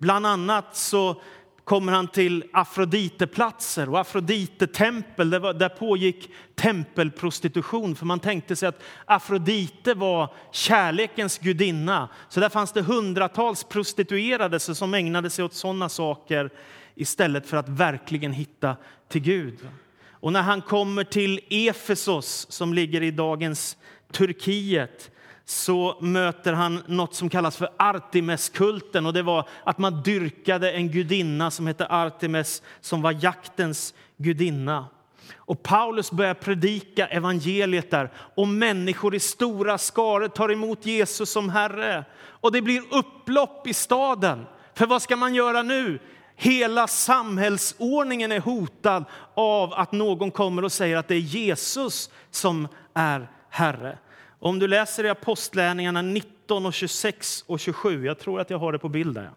Bland 0.00 0.26
annat 0.26 0.76
så 0.76 1.20
kommer 1.64 1.92
han 1.92 2.08
till 2.08 2.44
Afroditeplatser 2.52 3.88
och 3.88 4.00
Afroditetempel. 4.00 5.30
Där, 5.30 5.52
där 5.52 5.68
pågick 5.68 6.30
tempelprostitution, 6.54 7.96
för 7.96 8.06
man 8.06 8.20
tänkte 8.20 8.56
sig 8.56 8.68
att 8.68 8.82
Afrodite 9.04 9.94
var 9.94 10.34
kärlekens 10.52 11.38
gudinna. 11.38 12.08
Så 12.28 12.40
där 12.40 12.48
fanns 12.48 12.72
det 12.72 12.82
hundratals 12.82 13.64
prostituerade 13.64 14.60
som 14.60 14.94
ägnade 14.94 15.30
sig 15.30 15.44
åt 15.44 15.54
sådana 15.54 15.88
saker 15.88 16.50
istället 16.94 17.46
för 17.46 17.56
att 17.56 17.68
verkligen 17.68 18.32
hitta 18.32 18.76
till 19.08 19.22
Gud. 19.22 19.58
Och 20.10 20.32
när 20.32 20.42
han 20.42 20.62
kommer 20.62 21.04
till 21.04 21.40
Efesos, 21.50 22.46
som 22.50 22.74
ligger 22.74 23.02
i 23.02 23.10
dagens 23.10 23.76
Turkiet, 24.12 25.10
så 25.50 25.96
möter 26.00 26.52
han 26.52 26.82
något 26.86 27.14
som 27.14 27.28
kallas 27.28 27.56
för 27.56 27.68
Artemiskulten. 27.76 29.06
Och 29.06 29.12
det 29.12 29.22
var 29.22 29.48
att 29.64 29.78
man 29.78 30.02
dyrkade 30.02 30.72
en 30.72 30.88
gudinna 30.88 31.50
som 31.50 31.66
hette 31.66 31.86
Artemis, 31.86 32.62
som 32.80 33.02
var 33.02 33.12
jaktens 33.12 33.94
gudinna. 34.16 34.86
Och 35.36 35.62
Paulus 35.62 36.10
börjar 36.10 36.34
predika 36.34 37.06
evangeliet 37.06 37.90
där 37.90 38.10
och 38.34 38.48
människor 38.48 39.14
i 39.14 39.20
stora 39.20 39.78
skaror 39.78 40.28
tar 40.28 40.52
emot 40.52 40.86
Jesus 40.86 41.30
som 41.30 41.48
Herre. 41.48 42.04
Och 42.20 42.52
det 42.52 42.62
blir 42.62 42.82
upplopp 42.90 43.66
i 43.66 43.74
staden. 43.74 44.46
För 44.74 44.86
vad 44.86 45.02
ska 45.02 45.16
man 45.16 45.34
göra 45.34 45.62
nu? 45.62 45.98
Hela 46.36 46.86
samhällsordningen 46.86 48.32
är 48.32 48.40
hotad 48.40 49.04
av 49.34 49.72
att 49.72 49.92
någon 49.92 50.30
kommer 50.30 50.64
och 50.64 50.72
säger 50.72 50.96
att 50.96 51.08
det 51.08 51.14
är 51.14 51.18
Jesus 51.18 52.10
som 52.30 52.68
är 52.94 53.30
Herre. 53.48 53.98
Om 54.40 54.58
du 54.58 54.68
läser 54.68 55.04
i 55.04 55.08
Apostlärningarna 55.08 56.02
19, 56.02 56.66
och 56.66 56.74
26 56.74 57.44
och 57.46 57.60
27, 57.60 58.06
jag 58.06 58.18
tror 58.18 58.40
att 58.40 58.50
jag 58.50 58.58
har 58.58 58.72
det 58.72 58.78
på 58.78 58.88
bild 58.88 59.14
där, 59.14 59.30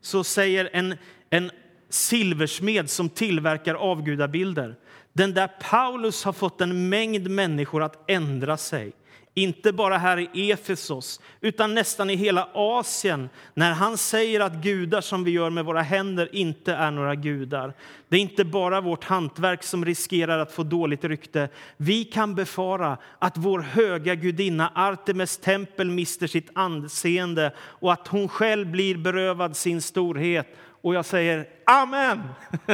så 0.00 0.24
säger 0.24 0.70
en, 0.72 0.96
en 1.30 1.50
silversmed 1.88 2.90
som 2.90 3.08
tillverkar 3.08 3.74
avgudabilder 3.74 4.76
den 5.12 5.34
där 5.34 5.48
Paulus 5.70 6.24
har 6.24 6.32
fått 6.32 6.60
en 6.60 6.88
mängd 6.88 7.30
människor 7.30 7.82
att 7.82 8.10
ändra 8.10 8.56
sig 8.56 8.92
inte 9.34 9.72
bara 9.72 9.98
här 9.98 10.28
i 10.36 10.52
Efesos, 10.52 11.20
utan 11.40 11.74
nästan 11.74 12.10
i 12.10 12.14
hela 12.14 12.48
Asien 12.54 13.28
när 13.54 13.72
han 13.72 13.98
säger 13.98 14.40
att 14.40 14.54
gudar 14.54 15.00
som 15.00 15.24
vi 15.24 15.30
gör 15.30 15.50
med 15.50 15.64
våra 15.64 15.82
händer 15.82 16.28
inte 16.32 16.74
är 16.74 16.90
några 16.90 17.14
gudar. 17.14 17.74
Det 18.08 18.16
är 18.16 18.20
inte 18.20 18.44
bara 18.44 18.80
vårt 18.80 19.04
hantverk 19.04 19.62
som 19.62 19.84
riskerar 19.84 20.38
att 20.38 20.52
få 20.52 20.62
dåligt 20.62 21.04
rykte. 21.04 21.48
Vi 21.76 22.04
kan 22.04 22.34
befara 22.34 22.98
att 23.18 23.36
vår 23.36 23.60
höga 23.60 24.14
gudinna 24.14 24.72
Artemis 24.74 25.38
tempel 25.38 25.90
mister 25.90 26.26
sitt 26.26 26.50
anseende 26.54 27.52
och 27.58 27.92
att 27.92 28.08
hon 28.08 28.28
själv 28.28 28.70
blir 28.70 28.96
berövad 28.96 29.56
sin 29.56 29.82
storhet. 29.82 30.56
Och 30.82 30.94
jag 30.94 31.04
säger 31.04 31.48
amen! 31.66 32.20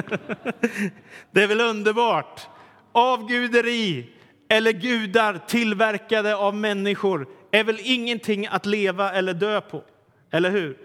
Det 1.31 1.43
är 1.43 1.47
väl 1.47 1.61
underbart? 1.61 2.41
Avguderi, 2.93 4.16
eller 4.49 4.73
gudar 4.73 5.39
tillverkade 5.47 6.37
av 6.37 6.55
människor 6.55 7.29
är 7.51 7.65
väl 7.65 7.79
ingenting 7.83 8.47
att 8.47 8.67
leva 8.67 9.13
eller 9.13 9.35
dö 9.35 9.61
på, 9.61 9.83
eller 10.31 10.51
hur? 10.51 10.79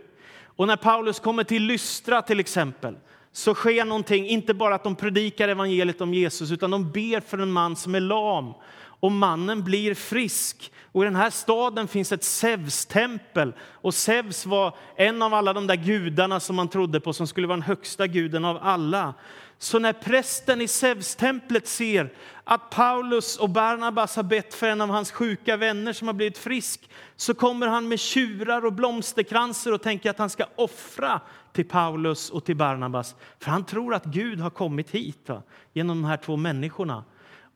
Och 0.56 0.68
när 0.68 0.76
Paulus 0.76 1.20
kommer 1.20 1.44
till 1.44 1.64
Lystra 1.64 2.22
till 2.22 2.40
exempel 2.40 2.96
så 3.32 3.54
sker 3.54 3.86
någonting, 3.86 4.28
inte 4.28 4.54
bara 4.54 4.76
att 4.76 4.84
de 4.84 4.96
predikar 4.96 5.48
evangeliet 5.48 6.02
om 6.02 6.14
Jesus 6.14 6.52
utan 6.52 6.72
de 6.72 6.92
ber 6.92 7.20
för 7.20 7.38
en 7.38 7.52
man 7.52 7.76
som 7.76 7.96
är 7.96 8.00
lam 8.00 8.54
och 9.02 9.12
mannen 9.12 9.64
blir 9.64 9.94
frisk. 9.94 10.72
Och 10.92 11.04
I 11.04 11.06
den 11.06 11.16
här 11.16 11.30
staden 11.30 11.88
finns 11.88 12.12
ett 12.12 12.24
Zeus-tempel. 12.24 13.54
Och 13.60 13.94
Zeus 13.94 14.46
var 14.46 14.78
en 14.96 15.22
av 15.22 15.34
alla 15.34 15.54
de 15.54 15.68
där 15.68 15.76
gudarna 15.76 16.40
som 16.40 16.56
man 16.56 16.68
trodde 16.68 17.00
på 17.00 17.14
som 17.14 17.28
skulle 17.28 17.48
vara 17.48 17.58
den 17.58 17.64
högsta 17.64 18.08
guden 18.08 18.46
av 18.46 18.60
alla. 18.62 19.14
Så 19.58 19.80
när 19.80 19.94
prästen 19.94 20.62
i 20.62 20.68
Zeus-templet 20.68 21.68
ser 21.68 22.14
att 22.44 22.70
Paulus 22.70 23.38
och 23.38 23.50
Barnabas 23.50 24.16
har 24.16 24.24
bett 24.24 24.54
för 24.54 24.68
en 24.68 24.82
av 24.82 24.90
hans 24.90 25.12
sjuka 25.12 25.58
vänner 25.58 25.94
som 25.94 26.08
har 26.08 26.14
blivit 26.14 26.38
frisk 26.38 26.90
så 27.16 27.34
kommer 27.34 27.68
han 27.68 27.88
med 27.88 28.00
tjurar 28.00 28.66
och 28.66 28.74
blomsterkranser 28.74 29.74
och 29.74 29.82
tänker 29.82 30.10
att 30.10 30.18
han 30.18 30.30
ska 30.30 30.46
offra 30.56 31.22
till 31.54 31.68
Paulus 31.68 32.30
och 32.30 32.46
till 32.46 32.56
Barnabas. 32.56 33.16
För 33.40 33.52
han 33.52 33.66
tror 33.66 33.94
att 33.94 34.06
Gud 34.06 34.40
har 34.40 34.50
kommit 34.50 34.92
hit 34.92 35.20
va? 35.26 35.44
genom 35.74 36.02
de 36.02 36.08
här 36.08 36.18
två 36.18 36.38
människorna. 36.38 37.04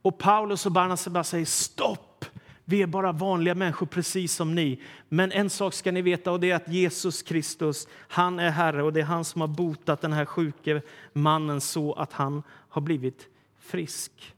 Och 0.06 0.18
Paulus 0.18 0.66
och 0.66 0.72
Barnabas 0.72 1.30
säger 1.30 1.46
stopp! 1.46 2.26
Vi 2.66 2.82
är 2.82 2.88
bara 2.88 3.12
vanliga 3.12 3.56
människor 3.56 3.86
precis 3.86 4.34
som 4.34 4.56
ni. 4.56 4.82
Men 5.10 5.32
en 5.32 5.50
sak 5.50 5.74
ska 5.74 5.92
ni 5.92 6.02
veta 6.02 6.32
och 6.32 6.40
det 6.40 6.52
är 6.52 6.56
att 6.56 6.68
Jesus 6.68 7.22
Kristus, 7.22 7.88
han 7.92 8.40
är 8.40 8.50
Herre 8.50 8.84
och 8.84 8.94
det 8.94 9.00
är 9.00 9.06
han 9.06 9.26
som 9.26 9.42
har 9.42 9.48
botat 9.48 10.02
den 10.02 10.14
här 10.14 10.26
sjuke 10.26 10.82
mannen 11.14 11.62
så 11.62 11.94
att 11.94 12.14
han 12.14 12.44
har 12.48 12.82
blivit 12.82 13.28
frisk. 13.60 14.36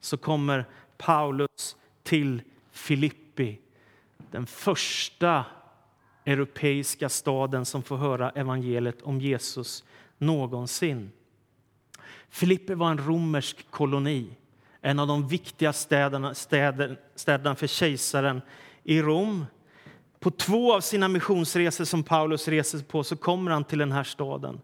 Så 0.00 0.16
kommer 0.16 0.68
Paulus 0.98 1.76
till 2.02 2.42
Filippi, 2.70 3.58
den 4.30 4.46
första 4.46 5.44
europeiska 6.24 7.08
staden 7.08 7.64
som 7.64 7.82
får 7.82 7.96
höra 7.96 8.30
evangeliet 8.30 9.02
om 9.02 9.20
Jesus 9.20 9.84
någonsin. 10.18 11.12
Filippi 12.28 12.74
var 12.74 12.90
en 12.90 13.06
romersk 13.06 13.70
koloni 13.70 14.36
en 14.82 14.98
av 14.98 15.06
de 15.06 15.28
viktiga 15.28 15.72
städerna, 15.72 16.34
städer, 16.34 16.98
städerna 17.14 17.54
för 17.54 17.66
kejsaren 17.66 18.42
i 18.84 19.02
Rom. 19.02 19.46
På 20.20 20.30
två 20.30 20.74
av 20.74 20.80
sina 20.80 21.08
missionsresor 21.08 21.84
som 21.84 22.02
Paulus 22.02 22.48
reser 22.48 22.78
på 22.78 23.04
så 23.04 23.16
kommer 23.16 23.50
han 23.50 23.64
till 23.64 23.78
den 23.78 23.92
här 23.92 24.04
staden. 24.04 24.60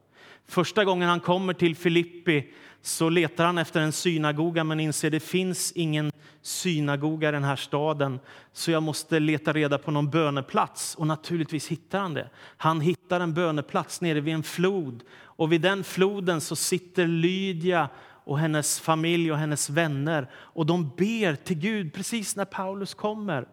Första 0.47 0.85
gången 0.85 1.09
han 1.09 1.21
kommer 1.21 1.55
till 1.55 1.77
Filippi 1.77 2.53
så 2.83 3.09
letar 3.09 3.45
han 3.45 3.59
efter 3.59 3.81
en 3.81 3.93
synagoga 3.93 4.65
men 4.65 4.81
inser 4.81 5.09
att 5.09 5.13
det 5.13 5.21
finns 5.21 5.73
ingen 5.73 6.13
synagoga 6.43 7.29
i 7.29 7.33
den 7.33 7.45
här 7.45 7.57
staden 7.57 8.21
så 8.53 8.71
jag 8.71 8.83
måste 8.83 9.21
leta 9.21 9.53
reda 9.53 9.79
på 9.79 9.91
någon 9.91 10.11
böneplats. 10.11 10.95
Och 10.95 11.07
naturligtvis 11.07 11.69
hittar 11.69 12.01
han 12.01 12.15
det. 12.15 12.31
Han 12.57 12.81
hittar 12.81 13.21
en 13.21 13.35
böneplats 13.35 14.01
nere 14.01 14.21
vid 14.21 14.35
en 14.35 14.43
flod 14.43 15.03
och 15.21 15.53
vid 15.53 15.61
den 15.61 15.85
floden 15.85 16.41
så 16.41 16.57
sitter 16.57 17.07
Lydia 17.07 17.89
och 18.29 18.39
hennes 18.39 18.81
familj 18.81 19.33
och 19.33 19.39
hennes 19.39 19.71
vänner. 19.71 20.31
Och 20.35 20.67
de 20.67 20.91
ber 20.97 21.35
till 21.35 21.59
Gud 21.59 21.95
precis 21.95 22.37
när 22.37 22.45
Paulus 22.45 22.95
kommer. 22.95 23.49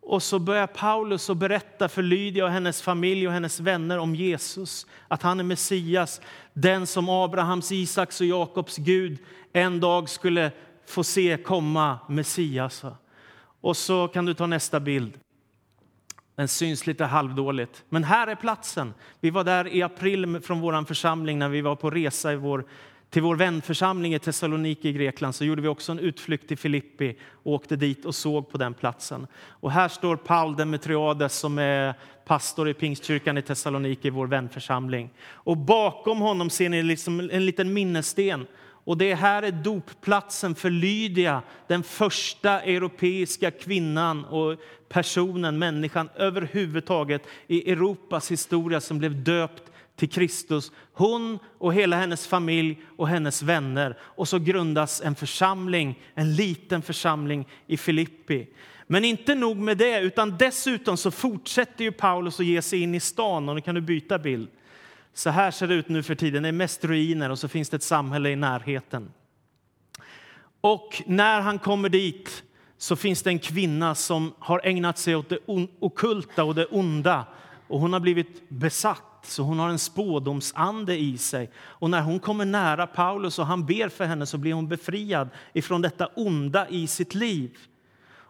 Och 0.00 0.22
så 0.22 0.38
börjar 0.38 0.66
Paulus 0.66 1.30
att 1.30 1.36
berätta 1.36 1.88
för 1.88 2.02
Lydia 2.02 2.44
och 2.44 2.50
hennes 2.50 2.82
familj 2.82 3.26
och 3.26 3.32
hennes 3.32 3.60
vänner 3.60 3.98
om 3.98 4.14
Jesus, 4.14 4.86
att 5.08 5.22
han 5.22 5.40
är 5.40 5.44
Messias, 5.44 6.20
den 6.52 6.86
som 6.86 7.08
Abrahams, 7.08 7.72
Isaks 7.72 8.20
och 8.20 8.26
Jakobs 8.26 8.76
Gud 8.76 9.18
en 9.52 9.80
dag 9.80 10.08
skulle 10.08 10.50
få 10.86 11.04
se 11.04 11.36
komma, 11.36 11.98
Messias. 12.08 12.84
Och 13.60 13.76
så 13.76 14.08
kan 14.08 14.26
du 14.26 14.34
ta 14.34 14.46
nästa 14.46 14.80
bild. 14.80 15.18
Den 16.36 16.48
syns 16.48 16.86
lite 16.86 17.04
halvdåligt. 17.04 17.84
Men 17.88 18.04
här 18.04 18.26
är 18.26 18.34
platsen. 18.34 18.94
Vi 19.20 19.30
var 19.30 19.44
där 19.44 19.68
i 19.68 19.82
april 19.82 20.40
från 20.40 20.60
vår 20.60 20.84
församling 20.84 21.38
när 21.38 21.48
vi 21.48 21.60
var 21.60 21.76
på 21.76 21.90
resa 21.90 22.32
i 22.32 22.36
vår, 22.36 22.64
till 23.10 23.22
vår 23.22 23.36
vänförsamling 23.36 24.14
i 24.14 24.18
Thessaloniki 24.18 24.88
i 24.88 24.92
Grekland. 24.92 25.34
Så 25.34 25.44
gjorde 25.44 25.62
vi 25.62 25.68
också 25.68 25.92
en 25.92 25.98
utflykt 25.98 26.48
till 26.48 26.58
Filippi 26.58 27.16
och 27.42 27.52
åkte 27.52 27.76
dit 27.76 28.04
och 28.04 28.14
såg 28.14 28.50
på 28.50 28.58
den 28.58 28.74
platsen. 28.74 29.26
Och 29.36 29.72
här 29.72 29.88
står 29.88 30.16
Paul 30.16 30.56
Demetriades 30.56 31.38
som 31.38 31.58
är 31.58 31.94
pastor 32.24 32.68
i 32.68 32.74
Pingstkyrkan 32.74 33.38
i 33.38 33.42
Thessaloniki, 33.42 34.10
vår 34.10 34.26
vänförsamling. 34.26 35.10
Och 35.20 35.56
bakom 35.56 36.20
honom 36.20 36.50
ser 36.50 36.68
ni 36.68 36.82
liksom 36.82 37.30
en 37.32 37.46
liten 37.46 37.72
minnessten 37.72 38.46
och 38.84 38.98
det 38.98 39.14
här 39.14 39.42
är 39.42 39.52
dopplatsen 39.52 40.54
för 40.54 40.70
Lydia, 40.70 41.42
den 41.66 41.82
första 41.82 42.60
europeiska 42.60 43.50
kvinnan 43.50 44.24
och 44.24 44.56
personen, 44.88 45.58
människan 45.58 46.08
överhuvudtaget 46.16 47.22
i 47.46 47.72
Europas 47.72 48.30
historia 48.30 48.80
som 48.80 48.98
blev 48.98 49.24
döpt 49.24 49.69
till 50.00 50.08
Kristus. 50.08 50.72
Hon 50.92 51.38
och 51.58 51.74
hela 51.74 51.96
hennes 51.96 52.26
familj 52.26 52.82
och 52.96 53.08
hennes 53.08 53.42
vänner. 53.42 53.98
Och 54.00 54.28
så 54.28 54.38
grundas 54.38 55.00
en 55.00 55.14
församling, 55.14 55.98
en 56.14 56.34
liten 56.36 56.82
församling 56.82 57.48
i 57.66 57.76
Filippi. 57.76 58.46
Men 58.86 59.04
inte 59.04 59.34
nog 59.34 59.56
med 59.56 59.78
det, 59.78 60.00
utan 60.00 60.36
dessutom 60.38 60.96
så 60.96 61.10
fortsätter 61.10 61.84
ju 61.84 61.92
Paulus 61.92 62.40
att 62.40 62.46
ge 62.46 62.62
sig 62.62 62.80
in 62.82 62.94
i 62.94 63.00
stan. 63.00 63.48
Och 63.48 63.54
nu 63.54 63.60
kan 63.60 63.74
du 63.74 63.80
byta 63.80 64.18
bild. 64.18 64.48
Så 65.14 65.30
här 65.30 65.50
ser 65.50 65.66
det 65.66 65.74
ut 65.74 65.88
nu 65.88 66.02
för 66.02 66.14
tiden. 66.14 66.42
Det 66.42 66.48
är 66.48 66.52
mest 66.52 66.84
ruiner 66.84 67.30
och 67.30 67.38
så 67.38 67.48
finns 67.48 67.68
det 67.68 67.76
ett 67.76 67.82
samhälle 67.82 68.30
i 68.30 68.36
närheten. 68.36 69.12
Och 70.60 71.02
när 71.06 71.40
han 71.40 71.58
kommer 71.58 71.88
dit 71.88 72.42
så 72.78 72.96
finns 72.96 73.22
det 73.22 73.30
en 73.30 73.38
kvinna 73.38 73.94
som 73.94 74.32
har 74.38 74.60
ägnat 74.64 74.98
sig 74.98 75.16
åt 75.16 75.28
det 75.28 75.38
okulta 75.80 76.44
och 76.44 76.54
det 76.54 76.66
onda. 76.66 77.26
Och 77.68 77.80
hon 77.80 77.92
har 77.92 78.00
blivit 78.00 78.48
besatt, 78.48 79.09
så 79.22 79.42
hon 79.42 79.58
har 79.58 79.68
en 79.68 79.78
spådomsande 79.78 80.98
i 80.98 81.18
sig. 81.18 81.50
Och 81.56 81.90
när 81.90 82.00
hon 82.00 82.20
kommer 82.20 82.44
nära 82.44 82.86
Paulus 82.86 83.38
och 83.38 83.46
han 83.46 83.66
ber 83.66 83.88
för 83.88 84.04
henne 84.04 84.26
så 84.26 84.38
blir 84.38 84.52
hon 84.52 84.68
befriad 84.68 85.28
ifrån 85.52 85.82
detta 85.82 86.06
onda 86.06 86.68
i 86.68 86.86
sitt 86.86 87.14
liv. 87.14 87.58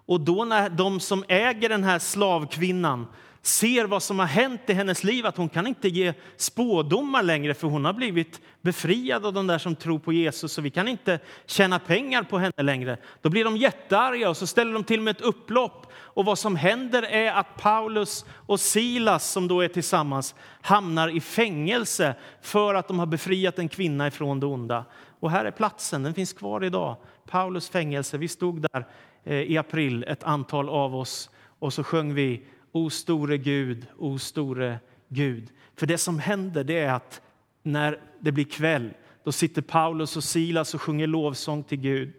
Och 0.06 0.20
då 0.20 0.44
när 0.44 0.68
de 0.68 1.00
som 1.00 1.24
äger 1.28 1.68
den 1.68 1.84
här 1.84 1.98
slavkvinnan 1.98 3.06
ser 3.42 3.84
vad 3.84 4.02
som 4.02 4.18
har 4.18 4.26
hänt 4.26 4.60
i 4.66 4.72
hennes 4.72 5.04
liv, 5.04 5.26
att 5.26 5.36
hon 5.36 5.48
kan 5.48 5.66
inte 5.66 5.88
ge 5.88 6.14
spådomar 6.36 7.22
längre 7.22 7.54
för 7.54 7.68
hon 7.68 7.84
har 7.84 7.92
blivit 7.92 8.40
befriad 8.60 9.26
av 9.26 9.32
de 9.32 9.46
där 9.46 9.58
som 9.58 9.76
tror 9.76 9.98
på 9.98 10.12
Jesus 10.12 10.58
och 10.58 10.64
vi 10.64 10.70
kan 10.70 10.88
inte 10.88 11.18
tjäna 11.46 11.78
pengar 11.78 12.22
på 12.22 12.38
henne 12.38 12.62
längre. 12.62 12.98
Då 13.22 13.28
blir 13.28 13.44
de 13.44 13.56
jättearga 13.56 14.30
och 14.30 14.36
så 14.36 14.46
ställer 14.46 14.72
de 14.72 14.84
till 14.84 15.00
med 15.00 15.16
ett 15.16 15.22
upplopp 15.22 15.92
och 15.96 16.24
vad 16.24 16.38
som 16.38 16.56
händer 16.56 17.02
är 17.02 17.32
att 17.32 17.56
Paulus 17.56 18.24
och 18.30 18.60
Silas 18.60 19.30
som 19.30 19.48
då 19.48 19.60
är 19.60 19.68
tillsammans 19.68 20.34
hamnar 20.60 21.08
i 21.08 21.20
fängelse 21.20 22.14
för 22.42 22.74
att 22.74 22.88
de 22.88 22.98
har 22.98 23.06
befriat 23.06 23.58
en 23.58 23.68
kvinna 23.68 24.06
ifrån 24.06 24.40
det 24.40 24.46
onda. 24.46 24.84
Och 25.20 25.30
här 25.30 25.44
är 25.44 25.50
platsen, 25.50 26.02
den 26.02 26.14
finns 26.14 26.32
kvar 26.32 26.64
idag. 26.64 26.96
Paulus 27.30 27.68
fängelse. 27.68 28.18
Vi 28.18 28.28
stod 28.28 28.62
där 28.72 28.86
eh, 29.24 29.34
i 29.34 29.58
april, 29.58 30.04
ett 30.08 30.24
antal 30.24 30.68
av 30.68 30.96
oss, 30.96 31.30
och 31.58 31.72
så 31.72 31.84
sjöng 31.84 32.14
vi 32.14 32.42
O 32.72 32.90
store 32.90 33.38
Gud, 33.38 33.86
o 33.98 34.18
store 34.18 34.78
Gud. 35.08 35.50
För 35.76 35.86
det 35.86 35.98
som 35.98 36.18
händer 36.18 36.64
det 36.64 36.78
är 36.78 36.92
att 36.92 37.20
när 37.62 38.00
det 38.20 38.32
blir 38.32 38.44
kväll 38.44 38.90
då 39.24 39.32
sitter 39.32 39.62
Paulus 39.62 40.16
och 40.16 40.24
Silas 40.24 40.74
och 40.74 40.82
sjunger 40.82 41.06
lovsång 41.06 41.62
till 41.62 41.78
Gud. 41.80 42.12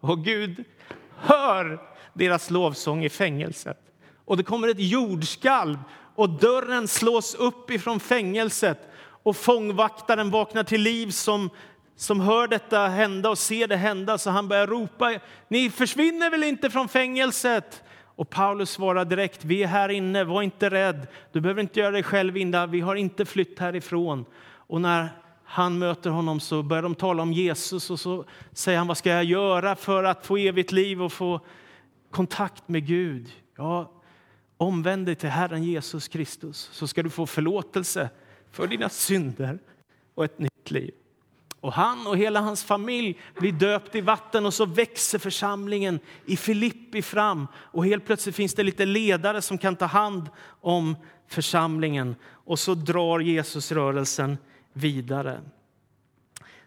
Och 0.00 0.24
Gud 0.24 0.64
hör 1.16 1.80
deras 2.14 2.50
lovsång 2.50 3.04
i 3.04 3.08
fängelset. 3.08 3.78
Och 4.24 4.36
det 4.36 4.42
kommer 4.42 4.68
ett 4.68 4.80
jordskalv 4.80 5.78
och 6.14 6.30
dörren 6.30 6.88
slås 6.88 7.34
upp 7.34 7.70
ifrån 7.70 8.00
fängelset 8.00 8.78
och 9.22 9.36
fångvaktaren 9.36 10.30
vaknar 10.30 10.64
till 10.64 10.80
liv 10.80 11.10
som, 11.10 11.50
som 11.96 12.20
hör 12.20 12.48
detta 12.48 12.86
hända 12.86 13.30
och 13.30 13.38
ser 13.38 13.66
det 13.66 13.76
hända 13.76 14.18
så 14.18 14.30
han 14.30 14.48
börjar 14.48 14.66
ropa 14.66 15.18
Ni 15.48 15.70
försvinner 15.70 16.30
väl 16.30 16.44
inte 16.44 16.70
från 16.70 16.88
fängelset? 16.88 17.82
Och 18.20 18.30
Paulus 18.30 18.70
svarar 18.70 19.04
direkt, 19.04 19.44
vi 19.44 19.62
är 19.62 19.66
här 19.66 19.88
inne, 19.88 20.24
var 20.24 20.42
inte 20.42 20.70
rädd. 20.70 21.06
Du 21.32 21.40
behöver 21.40 21.62
inte 21.62 21.80
göra 21.80 21.90
dig 21.90 22.02
själv 22.02 22.36
illa, 22.36 22.66
vi 22.66 22.80
har 22.80 22.94
inte 22.94 23.24
flytt 23.24 23.58
härifrån. 23.58 24.24
Och 24.42 24.80
när 24.80 25.08
han 25.44 25.78
möter 25.78 26.10
honom 26.10 26.40
så 26.40 26.62
börjar 26.62 26.82
de 26.82 26.94
tala 26.94 27.22
om 27.22 27.32
Jesus 27.32 27.90
och 27.90 28.00
så 28.00 28.24
säger 28.52 28.78
han, 28.78 28.86
vad 28.86 28.98
ska 28.98 29.10
jag 29.10 29.24
göra 29.24 29.76
för 29.76 30.04
att 30.04 30.26
få 30.26 30.36
evigt 30.36 30.72
liv 30.72 31.02
och 31.02 31.12
få 31.12 31.40
kontakt 32.10 32.68
med 32.68 32.86
Gud? 32.86 33.32
Ja, 33.56 33.92
omvänd 34.56 35.06
dig 35.06 35.14
till 35.14 35.28
Herren 35.28 35.64
Jesus 35.64 36.08
Kristus 36.08 36.70
så 36.72 36.86
ska 36.86 37.02
du 37.02 37.10
få 37.10 37.26
förlåtelse 37.26 38.10
för 38.50 38.66
dina 38.66 38.88
synder 38.88 39.58
och 40.14 40.24
ett 40.24 40.38
nytt 40.38 40.70
liv. 40.70 40.94
Och 41.60 41.72
han 41.72 42.06
och 42.06 42.16
hela 42.16 42.40
hans 42.40 42.64
familj 42.64 43.18
blir 43.38 43.52
döpt 43.52 43.94
i 43.94 44.00
vatten 44.00 44.46
och 44.46 44.54
så 44.54 44.66
växer 44.66 45.18
församlingen 45.18 46.00
i 46.26 46.36
Filippi 46.36 47.02
fram. 47.02 47.46
Och 47.54 47.86
helt 47.86 48.06
plötsligt 48.06 48.36
finns 48.36 48.54
det 48.54 48.62
lite 48.62 48.84
ledare 48.84 49.42
som 49.42 49.58
kan 49.58 49.76
ta 49.76 49.84
hand 49.84 50.28
om 50.60 50.96
församlingen. 51.28 52.16
Och 52.26 52.58
så 52.58 52.74
drar 52.74 53.20
Jesusrörelsen 53.20 54.38
vidare. 54.72 55.40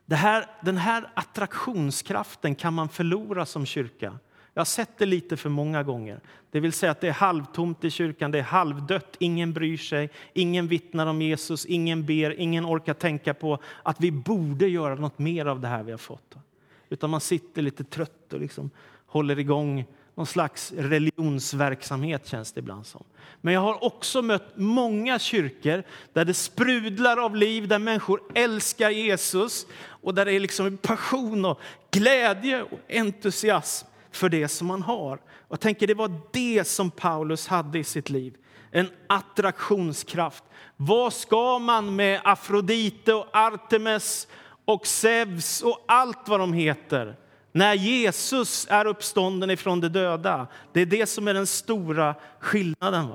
Det 0.06 0.16
här, 0.16 0.46
den 0.62 0.78
här 0.78 1.12
attraktionskraften 1.14 2.56
kan 2.56 2.74
man 2.74 2.90
förlora 2.90 3.46
som 3.46 3.66
kyrka. 3.66 4.20
Jag 4.54 4.60
har 4.60 4.66
sett 4.66 4.98
det 4.98 5.06
lite 5.06 5.38
för 5.38 5.50
många 5.50 5.84
gånger. 5.84 6.20
Det 6.52 6.60
vill 6.60 6.74
säga 6.74 6.92
att 6.92 7.02
det 7.02 7.08
är 7.08 7.14
halvtomt 7.14 7.84
i 7.84 7.90
kyrkan, 7.92 8.32
det 8.32 8.40
är 8.40 8.44
halvdött, 8.44 9.16
ingen 9.20 9.54
bryr 9.54 9.78
sig, 9.78 10.10
ingen 10.34 10.68
vittnar 10.68 11.08
om 11.08 11.22
Jesus, 11.22 11.66
ingen 11.66 12.06
ber, 12.06 12.40
ingen 12.40 12.66
orkar 12.66 12.94
tänka 12.94 13.34
på 13.34 13.60
att 13.84 14.02
vi 14.02 14.12
borde 14.12 14.68
göra 14.68 14.96
något 14.96 15.20
mer 15.20 15.46
av 15.46 15.60
det 15.60 15.68
här 15.68 15.84
vi 15.84 15.92
har 15.92 15.98
fått. 15.98 16.36
Utan 16.90 17.10
man 17.10 17.22
sitter 17.22 17.62
lite 17.62 17.84
trött 17.84 18.34
och 18.34 18.40
liksom 18.40 18.70
håller 19.06 19.40
igång 19.40 19.86
någon 20.16 20.26
slags 20.26 20.74
religionsverksamhet 20.78 22.28
känns 22.28 22.52
det 22.52 22.60
ibland 22.60 22.86
som. 22.86 23.04
Men 23.42 23.54
jag 23.54 23.62
har 23.62 23.84
också 23.84 24.22
mött 24.22 24.54
många 24.56 25.20
kyrkor 25.20 25.84
där 26.14 26.26
det 26.26 26.34
sprudlar 26.34 27.18
av 27.18 27.36
liv, 27.36 27.68
där 27.68 27.80
människor 27.80 28.22
älskar 28.36 28.90
Jesus 28.90 29.68
och 29.86 30.14
där 30.14 30.26
det 30.26 30.34
är 30.34 30.40
liksom 30.40 30.78
passion 30.78 31.46
och 31.46 31.60
glädje 31.92 32.64
och 32.64 32.80
entusiasm 32.90 33.88
för 34.16 34.30
det 34.30 34.48
som 34.48 34.68
man 34.68 34.82
har. 34.82 35.20
Jag 35.50 35.60
tänker 35.60 35.88
Det 35.88 35.94
var 35.94 36.12
det 36.32 36.68
som 36.68 36.92
Paulus 36.92 37.48
hade 37.48 37.80
i 37.80 37.84
sitt 37.84 38.10
liv. 38.10 38.36
En 38.72 38.90
attraktionskraft. 39.08 40.44
Vad 40.78 41.14
ska 41.14 41.60
man 41.60 41.96
med 41.96 42.22
Afrodite 42.24 43.14
och 43.14 43.28
Artemis 43.34 44.28
och 44.66 44.88
Zeus 44.88 45.62
och 45.62 45.84
allt 45.88 46.28
vad 46.28 46.40
de 46.40 46.54
heter 46.54 47.16
när 47.52 47.74
Jesus 47.74 48.68
är 48.70 48.86
uppstånden 48.86 49.50
ifrån 49.50 49.82
de 49.82 49.88
döda? 49.88 50.48
Det 50.74 50.82
är 50.82 50.86
det 50.86 51.06
som 51.06 51.28
är 51.28 51.34
den 51.34 51.48
stora 51.48 52.16
skillnaden. 52.40 53.08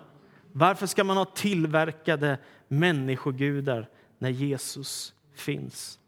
Varför 0.52 0.87
ska 0.87 1.04
man 1.04 1.16
ha 1.16 1.24
tillverkade 1.24 2.38
människogudar 2.68 3.88
när 4.18 4.30
Jesus 4.30 5.12
finns? 5.34 5.98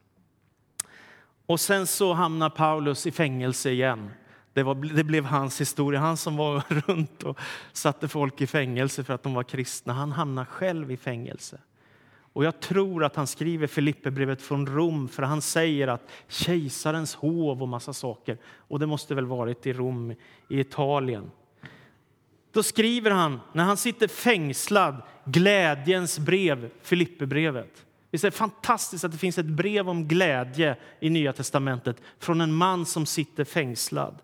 Och 1.47 1.61
sen 1.61 1.87
så 1.87 2.13
hamnar 2.13 2.51
Paulus 2.51 3.07
i 3.07 3.11
fängelse 3.11 3.71
igen. 3.71 4.11
Det, 4.53 4.63
var, 4.63 4.75
det, 4.75 5.05
blev 5.05 5.25
hans 5.25 5.61
historia. 5.61 6.01
Han 6.01 6.17
som 6.17 6.37
var 6.37 6.63
runt 6.87 7.23
och 7.23 7.39
satte 7.73 8.09
folk 8.09 8.41
i 8.41 8.47
fängelse 8.47 9.05
för 9.05 9.15
att 9.15 9.23
de 9.23 9.35
var 9.35 9.43
kristna. 9.43 9.93
Han 9.93 10.13
hamnade 10.13 10.47
själv 10.47 10.91
i 10.91 10.97
fängelse. 10.97 11.59
Och 12.33 12.45
jag 12.45 12.61
tror 12.61 13.05
att 13.05 13.17
han 13.17 13.27
skriver 13.27 13.67
Filipperbrevet 13.67 14.43
från 14.43 14.67
Rom 14.67 15.09
för 15.09 15.23
han 15.23 15.43
säger 15.43 15.89
att 15.89 16.11
kejsarens 16.29 17.15
hov 17.15 17.63
och 17.63 17.69
massa 17.69 17.93
saker. 17.93 18.39
Och 18.45 18.79
det 18.79 18.87
måste 18.87 19.15
väl 19.15 19.27
varit 19.27 19.67
i 19.67 19.73
Rom, 19.73 20.11
i 20.49 20.61
Italien. 20.61 21.31
Då 22.53 22.63
skriver 22.63 23.11
han, 23.11 23.41
när 23.53 23.65
han 23.65 23.77
sitter 23.77 24.09
fängslad, 24.09 25.03
glädjens 25.25 26.19
brev, 26.19 26.71
Filipperbrevet. 26.83 27.87
Visst 28.11 28.25
är 28.25 28.31
det 28.31 28.37
fantastiskt 28.37 29.05
att 29.05 29.13
det 29.13 29.19
finns 29.19 29.39
ett 29.39 29.47
brev 29.47 29.89
om 29.89 30.09
glädje 30.09 30.77
i 31.01 31.11
Nya 31.11 31.33
testamentet 31.33 32.03
från 32.19 32.41
en 32.41 32.53
man 32.53 32.87
som 32.87 33.07
sitter 33.07 33.45
fängslad. 33.45 34.19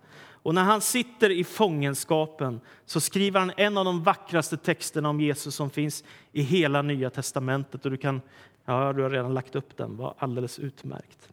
Och 0.47 0.55
när 0.55 0.65
han 0.65 0.81
sitter 0.81 1.31
i 1.31 1.45
fångenskapen 1.45 2.61
så 2.85 3.01
skriver 3.01 3.41
han 3.41 3.53
en 3.57 3.79
av 3.79 3.85
de 3.85 4.03
vackraste 4.03 4.57
texterna 4.57 5.09
om 5.09 5.21
Jesus 5.21 5.55
som 5.55 5.71
finns 5.71 6.05
i 6.33 6.43
hela 6.43 6.83
Nya 6.83 7.11
testamentet. 7.11 7.85
Och 7.85 7.91
du, 7.91 7.97
kan, 7.97 8.21
ja, 8.65 8.93
du 8.93 9.03
har 9.03 9.11
redan 9.11 9.35
lagt 9.35 9.55
upp 9.55 9.77
den, 9.77 9.97
var 9.97 10.15
alldeles 10.19 10.59
utmärkt. 10.59 11.29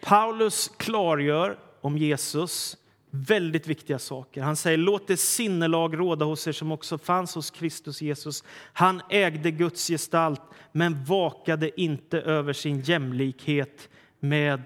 Paulus 0.00 0.70
klargör 0.76 1.58
om 1.80 1.98
Jesus 1.98 2.76
väldigt 3.10 3.66
viktiga 3.66 3.98
saker. 3.98 4.42
Han 4.42 4.56
säger 4.56 4.78
låt 4.78 5.06
det 5.06 5.16
sinnelag 5.16 5.98
råda 5.98 6.24
hos 6.24 6.46
er 6.46 6.52
som 6.52 6.72
också 6.72 6.98
fanns 6.98 7.34
hos 7.34 7.50
Kristus 7.50 8.02
Jesus. 8.02 8.44
Han 8.72 9.02
ägde 9.10 9.50
Guds 9.50 9.88
gestalt 9.88 10.42
men 10.72 11.04
vakade 11.04 11.80
inte 11.80 12.20
över 12.20 12.52
sin 12.52 12.80
jämlikhet 12.80 13.88
med 14.20 14.62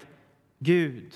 Gud. 0.59 1.13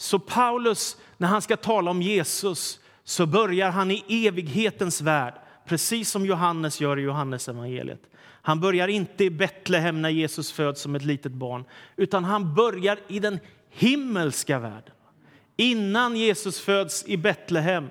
Så 0.00 0.18
Paulus, 0.18 0.96
när 1.16 1.28
han 1.28 1.42
ska 1.42 1.56
tala 1.56 1.90
om 1.90 2.02
Jesus, 2.02 2.80
så 3.04 3.26
börjar 3.26 3.70
han 3.70 3.90
i 3.90 4.04
evighetens 4.08 5.00
värld, 5.00 5.34
precis 5.66 6.10
som 6.10 6.26
Johannes 6.26 6.80
gör 6.80 6.98
i 6.98 7.02
Johannes 7.02 7.48
evangeliet. 7.48 8.02
Han 8.42 8.60
börjar 8.60 8.88
inte 8.88 9.24
i 9.24 9.30
Betlehem 9.30 10.02
när 10.02 10.08
Jesus 10.08 10.52
föds 10.52 10.80
som 10.80 10.94
ett 10.94 11.04
litet 11.04 11.32
barn, 11.32 11.64
utan 11.96 12.24
han 12.24 12.54
börjar 12.54 12.98
i 13.08 13.18
den 13.18 13.38
himmelska 13.70 14.58
världen. 14.58 14.94
Innan 15.56 16.16
Jesus 16.16 16.60
föds 16.60 17.04
i 17.06 17.16
Betlehem 17.16 17.88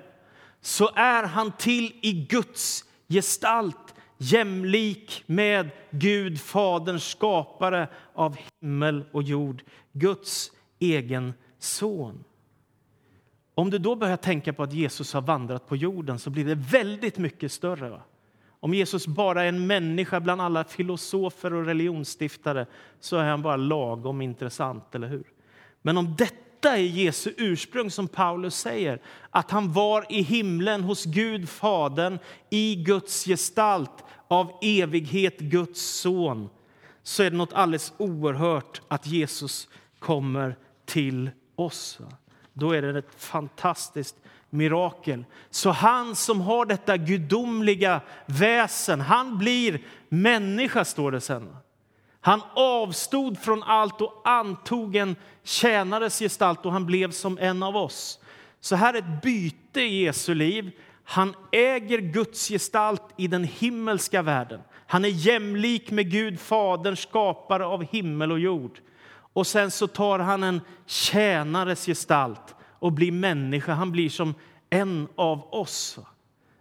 så 0.60 0.90
är 0.94 1.22
han 1.22 1.52
till 1.52 1.92
i 2.00 2.12
Guds 2.12 2.84
gestalt 3.08 3.94
jämlik 4.18 5.22
med 5.26 5.70
Gud, 5.90 6.40
Faderns 6.40 7.10
skapare 7.10 7.88
av 8.14 8.36
himmel 8.60 9.04
och 9.12 9.22
jord, 9.22 9.62
Guds 9.92 10.50
egen 10.78 11.34
son. 11.62 12.24
Om 13.54 13.70
du 13.70 13.78
då 13.78 13.96
börjar 13.96 14.16
tänka 14.16 14.52
på 14.52 14.62
att 14.62 14.72
Jesus 14.72 15.12
har 15.12 15.20
vandrat 15.20 15.68
på 15.68 15.76
jorden 15.76 16.18
så 16.18 16.30
blir 16.30 16.44
det 16.44 16.54
väldigt 16.54 17.18
mycket 17.18 17.52
större. 17.52 17.90
Va? 17.90 18.02
Om 18.60 18.74
Jesus 18.74 19.06
bara 19.06 19.42
är 19.44 19.48
en 19.48 19.66
människa 19.66 20.20
bland 20.20 20.40
alla 20.40 20.64
filosofer 20.64 21.54
och 21.54 21.66
religionsstiftare 21.66 22.66
så 23.00 23.16
är 23.16 23.24
han 23.24 23.42
bara 23.42 23.56
lagom 23.56 24.22
intressant, 24.22 24.94
eller 24.94 25.08
hur? 25.08 25.24
Men 25.82 25.96
om 25.96 26.14
detta 26.18 26.76
är 26.76 26.82
Jesu 26.82 27.32
ursprung, 27.36 27.90
som 27.90 28.08
Paulus 28.08 28.54
säger, 28.54 29.02
att 29.30 29.50
han 29.50 29.72
var 29.72 30.06
i 30.08 30.22
himlen 30.22 30.82
hos 30.82 31.04
Gud, 31.04 31.48
Fadern, 31.48 32.18
i 32.50 32.74
Guds 32.74 33.24
gestalt, 33.24 34.04
av 34.28 34.58
evighet 34.62 35.38
Guds 35.38 35.80
son, 35.80 36.48
så 37.02 37.22
är 37.22 37.30
det 37.30 37.36
något 37.36 37.52
alldeles 37.52 37.92
oerhört 37.96 38.82
att 38.88 39.06
Jesus 39.06 39.68
kommer 39.98 40.56
till 40.84 41.30
oss. 41.60 41.98
Då 42.52 42.72
är 42.72 42.82
det 42.82 42.98
ett 42.98 43.14
fantastiskt 43.16 44.16
mirakel. 44.50 45.24
Så 45.50 45.70
han 45.70 46.16
som 46.16 46.40
har 46.40 46.66
detta 46.66 46.96
gudomliga 46.96 48.00
väsen, 48.26 49.00
han 49.00 49.38
blir 49.38 49.80
människa, 50.08 50.84
står 50.84 51.12
det 51.12 51.20
sen. 51.20 51.56
Han 52.20 52.42
avstod 52.54 53.38
från 53.38 53.62
allt 53.62 54.00
och 54.00 54.22
antog 54.24 54.96
en 54.96 55.16
tjänares 55.42 56.18
gestalt 56.18 56.66
och 56.66 56.72
han 56.72 56.86
blev 56.86 57.10
som 57.10 57.38
en 57.38 57.62
av 57.62 57.76
oss. 57.76 58.18
Så 58.60 58.76
här 58.76 58.94
är 58.94 58.98
ett 58.98 59.22
byte 59.22 59.80
i 59.80 60.04
Jesu 60.04 60.34
liv. 60.34 60.70
Han 61.04 61.34
äger 61.52 61.98
Guds 61.98 62.48
gestalt 62.48 63.02
i 63.16 63.26
den 63.26 63.44
himmelska 63.44 64.22
världen. 64.22 64.60
Han 64.86 65.04
är 65.04 65.08
jämlik 65.08 65.90
med 65.90 66.10
Gud, 66.10 66.40
Fadern, 66.40 66.96
skapare 66.96 67.66
av 67.66 67.84
himmel 67.84 68.32
och 68.32 68.38
jord. 68.38 68.80
Och 69.32 69.46
sen 69.46 69.70
så 69.70 69.86
tar 69.86 70.18
han 70.18 70.42
en 70.42 70.60
tjänares 70.86 71.86
gestalt 71.86 72.54
och 72.60 72.92
blir 72.92 73.12
människa. 73.12 73.72
Han 73.72 73.92
blir 73.92 74.08
som 74.08 74.34
en 74.70 75.08
av 75.14 75.54
oss. 75.54 75.98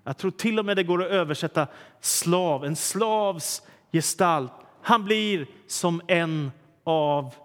Jag 0.04 0.18
tror 0.18 0.32
till 0.32 0.60
och 0.60 0.66
med 0.66 0.78
det 0.78 0.84
går 0.84 1.04
att 1.04 1.12
översätta 1.12 1.68
slav, 2.02 2.66
en 2.66 2.76
slavs 2.76 3.62
gestalt. 3.92 4.52
Han 4.82 5.06
blir 5.06 5.48
som 5.68 6.02
en 6.08 6.52
av 6.84 7.36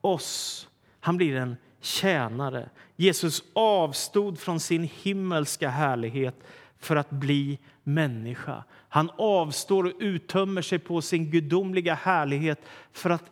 oss. 0.00 0.68
Han 1.00 1.16
blir 1.16 1.36
en 1.36 1.56
tjänare. 1.80 2.68
Jesus 2.96 3.42
avstod 3.52 4.38
från 4.38 4.60
sin 4.60 4.90
himmelska 5.02 5.68
härlighet 5.68 6.34
för 6.78 6.96
att 6.96 7.10
bli 7.10 7.58
människa. 7.82 8.64
Han 8.88 9.10
avstår 9.18 9.84
och 9.84 9.92
uttömmer 9.98 10.62
sig 10.62 10.78
på 10.78 11.02
sin 11.02 11.30
gudomliga 11.30 11.94
härlighet 11.94 12.60
för 12.92 13.10
att 13.10 13.30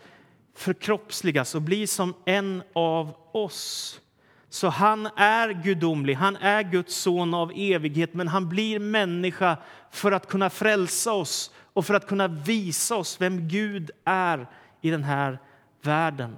förkroppsligas 0.61 1.55
och 1.55 1.63
bli 1.63 1.87
som 1.87 2.15
en 2.25 2.63
av 2.73 3.15
oss. 3.33 4.01
Så 4.49 4.69
han 4.69 5.07
är 5.07 5.63
gudomlig, 5.63 6.15
han 6.15 6.37
är 6.37 6.63
Guds 6.63 6.95
son 6.95 7.35
av 7.35 7.53
evighet 7.55 8.15
men 8.15 8.29
han 8.29 8.49
blir 8.49 8.79
människa 8.79 9.57
för 9.91 10.13
att 10.13 10.29
kunna 10.29 10.51
frälsa 10.51 11.13
oss 11.13 11.51
och 11.73 11.87
för 11.87 11.95
att 11.95 12.07
kunna 12.07 12.29
visa 12.29 12.97
oss 12.97 13.21
vem 13.21 13.49
Gud 13.49 13.91
är 14.05 14.47
i 14.81 14.91
den 14.91 15.05
här 15.05 15.39
världen. 15.83 16.37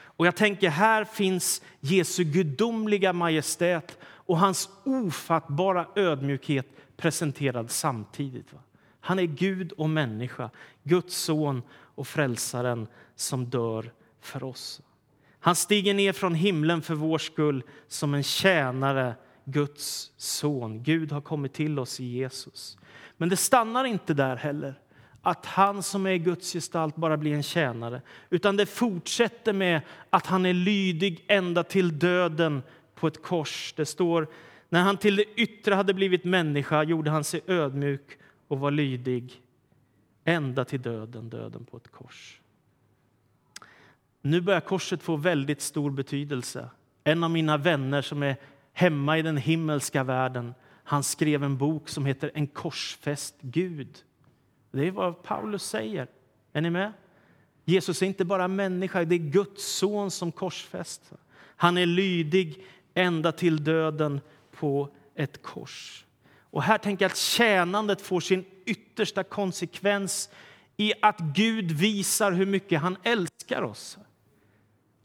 Och 0.00 0.26
jag 0.26 0.36
tänker, 0.36 0.68
här 0.68 1.04
finns 1.04 1.62
Jesu 1.80 2.24
gudomliga 2.24 3.12
majestät 3.12 3.98
och 4.04 4.38
hans 4.38 4.68
ofattbara 4.84 5.86
ödmjukhet 5.96 6.66
presenterad 6.96 7.70
samtidigt. 7.70 8.54
Han 9.00 9.18
är 9.18 9.24
Gud 9.24 9.72
och 9.72 9.90
människa, 9.90 10.50
Guds 10.82 11.16
son 11.16 11.62
och 11.70 12.08
frälsaren 12.08 12.86
som 13.20 13.50
dör 13.50 13.92
för 14.20 14.44
oss. 14.44 14.80
Han 15.40 15.56
stiger 15.56 15.94
ner 15.94 16.12
från 16.12 16.34
himlen 16.34 16.82
för 16.82 16.94
vår 16.94 17.18
skull 17.18 17.62
som 17.88 18.14
en 18.14 18.22
tjänare, 18.22 19.14
Guds 19.44 20.12
son. 20.16 20.82
Gud 20.82 21.12
har 21.12 21.20
kommit 21.20 21.52
till 21.52 21.78
oss 21.78 22.00
i 22.00 22.04
Jesus. 22.04 22.78
Men 23.16 23.28
det 23.28 23.36
stannar 23.36 23.84
inte 23.84 24.14
där 24.14 24.36
heller, 24.36 24.74
att 25.22 25.46
han 25.46 25.82
som 25.82 26.06
är 26.06 26.16
Guds 26.16 26.52
gestalt 26.52 26.96
bara 26.96 27.16
blir 27.16 27.34
en 27.34 27.42
tjänare. 27.42 28.02
Utan 28.30 28.56
det 28.56 28.66
fortsätter 28.66 29.52
med 29.52 29.80
att 30.10 30.26
han 30.26 30.46
är 30.46 30.54
lydig 30.54 31.24
ända 31.28 31.62
till 31.62 31.98
döden 31.98 32.62
på 32.94 33.06
ett 33.06 33.22
kors. 33.22 33.74
Det 33.76 33.86
står 33.86 34.28
när 34.68 34.82
han 34.82 34.96
till 34.96 35.16
det 35.16 35.24
yttre 35.24 35.74
hade 35.74 35.94
blivit 35.94 36.24
människa 36.24 36.82
gjorde 36.82 37.10
han 37.10 37.24
sig 37.24 37.40
ödmjuk 37.46 38.18
och 38.48 38.58
var 38.58 38.70
lydig 38.70 39.42
ända 40.24 40.64
till 40.64 40.82
döden, 40.82 41.30
döden 41.30 41.64
på 41.64 41.76
ett 41.76 41.92
kors. 41.92 42.40
Nu 44.22 44.40
börjar 44.40 44.60
korset 44.60 45.02
få 45.02 45.16
väldigt 45.16 45.60
stor 45.60 45.90
betydelse. 45.90 46.70
En 47.04 47.24
av 47.24 47.30
mina 47.30 47.56
vänner 47.56 48.02
som 48.02 48.22
är 48.22 48.36
hemma 48.72 49.18
i 49.18 49.22
den 49.22 49.36
himmelska 49.36 50.04
världen 50.04 50.54
han 50.84 51.02
skrev 51.02 51.44
en 51.44 51.56
bok 51.56 51.88
som 51.88 52.06
heter 52.06 52.30
En 52.34 52.46
korsfäst 52.46 53.34
Gud. 53.40 53.98
Det 54.70 54.86
är 54.86 54.90
vad 54.90 55.22
Paulus 55.22 55.64
säger. 55.64 56.06
Är 56.52 56.60
ni 56.60 56.70
med? 56.70 56.92
Jesus 57.64 58.02
är 58.02 58.06
inte 58.06 58.24
bara 58.24 58.48
människa, 58.48 59.04
det 59.04 59.14
är 59.14 59.18
Guds 59.18 59.64
son 59.64 60.10
som 60.10 60.32
korsfäst. 60.32 61.12
Han 61.56 61.78
är 61.78 61.86
lydig 61.86 62.64
ända 62.94 63.32
till 63.32 63.64
döden 63.64 64.20
på 64.52 64.88
ett 65.14 65.42
kors. 65.42 66.04
Och 66.50 66.62
här 66.62 66.78
tänker 66.78 67.04
jag 67.04 67.10
att 67.10 67.18
tjänandet 67.18 68.00
får 68.00 68.20
sin 68.20 68.44
yttersta 68.66 69.24
konsekvens 69.24 70.30
i 70.76 70.92
att 71.02 71.18
Gud 71.18 71.72
visar 71.72 72.32
hur 72.32 72.46
mycket 72.46 72.80
han 72.80 72.96
älskar 73.02 73.62
oss. 73.62 73.98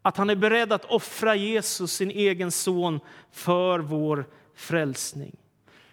Att 0.05 0.17
han 0.17 0.29
är 0.29 0.35
beredd 0.35 0.73
att 0.73 0.85
offra 0.85 1.35
Jesus, 1.35 1.91
sin 1.91 2.11
egen 2.11 2.51
son, 2.51 2.99
för 3.31 3.79
vår 3.79 4.25
frälsning. 4.55 5.35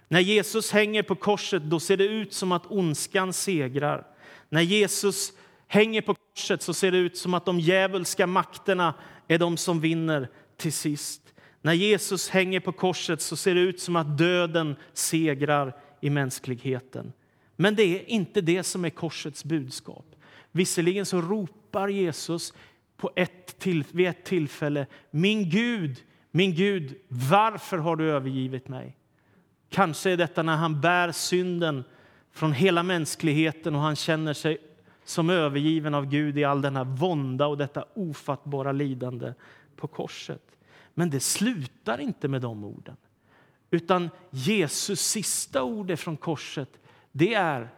När 0.09 0.21
Jesus 0.21 0.73
hänger 0.73 1.03
på 1.03 1.15
korset 1.15 1.63
då 1.63 1.81
ser 1.81 1.97
det 1.97 2.05
ut 2.05 2.33
som 2.33 2.53
att 2.53 2.67
ondskan 2.67 3.33
segrar. 3.33 4.07
När 4.49 4.63
Jesus 4.63 5.33
hänger 5.67 6.03
på 6.03 6.15
korset 6.15 6.63
så 6.63 6.75
ser 6.75 6.91
det 6.91 6.99
ut 6.99 7.17
som 7.17 7.35
att 7.35 7.45
de 7.45 7.61
djävulska 7.61 8.27
makterna 8.27 8.95
är 9.29 9.39
de 9.39 9.57
som 9.57 9.81
vinner 9.81 10.29
till 10.57 10.73
sist. 10.73 11.23
När 11.63 11.73
Jesus 11.73 12.29
hänger 12.29 12.61
på 12.61 12.73
korset 12.73 13.23
så 13.23 13.37
ser 13.37 13.55
det 13.55 13.61
ut 13.61 13.81
som 13.81 13.97
att 13.97 14.19
döden 14.19 14.77
segrar 14.93 15.77
i 16.01 16.11
mänskligheten. 16.11 17.13
Men 17.57 17.75
det 17.75 17.83
är 17.83 18.11
inte 18.11 18.41
det 18.41 18.63
som 18.63 18.85
är 18.85 18.91
korsets 18.91 19.45
budskap. 19.45 20.07
Visserligen 20.53 21.07
så 21.07 21.21
ropar 21.21 21.89
Jesus 21.89 22.55
på 23.01 23.11
ett 23.17 23.59
till, 23.59 23.85
vid 23.93 24.07
ett 24.07 24.25
tillfälle 24.25 24.87
Min 25.11 25.51
Gud, 25.51 26.05
min 26.31 26.55
Gud, 26.55 26.97
varför 27.09 27.79
har 27.79 27.97
du 27.97 28.11
övergivit 28.11 28.69
mig? 28.69 28.97
Kanske 29.69 30.11
är 30.11 30.17
detta 30.17 30.43
när 30.43 30.57
han 30.57 30.81
bär 30.81 31.13
synden 31.13 31.85
från 32.33 32.53
hela 32.53 32.83
mänskligheten 32.83 33.75
och 33.75 33.81
han 33.81 33.97
känner 33.97 34.33
sig 34.33 34.59
som 35.05 35.31
övergiven 35.31 35.95
av 35.95 36.07
Gud 36.07 36.39
i 36.39 36.45
all 36.45 36.63
denna 36.63 36.85
vånda 36.85 37.47
och 37.47 37.59
detta 37.59 37.85
ofattbara 37.95 38.73
lidande 38.73 39.33
på 39.77 39.87
korset. 39.87 40.43
Men 40.95 41.11
det 41.11 41.21
slutar 41.21 42.01
inte 42.01 42.29
med 42.29 42.43
de 42.43 42.65
orden. 42.65 42.97
Utan 43.71 44.11
Jesus 44.31 45.01
sista 45.01 45.63
ord 45.63 45.99
från 45.99 46.17
korset, 46.17 46.71
det 47.13 47.35
är 47.35 47.69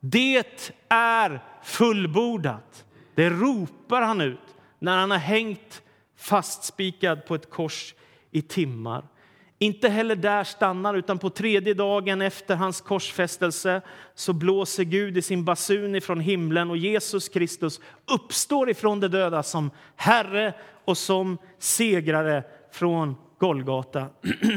Det 0.00 0.62
är 0.88 1.44
fullbordat. 1.62 2.84
Det 3.14 3.30
ropar 3.30 4.02
han 4.02 4.20
ut 4.20 4.57
när 4.78 4.98
han 4.98 5.10
har 5.10 5.18
hängt 5.18 5.82
fastspikad 6.16 7.26
på 7.26 7.34
ett 7.34 7.50
kors 7.50 7.94
i 8.30 8.42
timmar. 8.42 9.04
Inte 9.60 9.88
heller 9.88 10.16
där 10.16 10.44
stannar, 10.44 10.94
utan 10.94 11.18
på 11.18 11.30
tredje 11.30 11.74
dagen 11.74 12.22
efter 12.22 12.56
hans 12.56 12.80
korsfästelse 12.80 13.80
så 14.14 14.32
blåser 14.32 14.84
Gud 14.84 15.16
i 15.16 15.22
sin 15.22 15.44
basun 15.44 15.94
ifrån 15.94 16.20
himlen 16.20 16.70
och 16.70 16.76
Jesus 16.76 17.28
Kristus 17.28 17.80
uppstår 18.06 18.70
ifrån 18.70 19.00
de 19.00 19.08
döda 19.08 19.42
som 19.42 19.70
Herre 19.96 20.54
och 20.84 20.98
som 20.98 21.38
segrare 21.58 22.44
från 22.72 23.16
Golgata. 23.38 24.06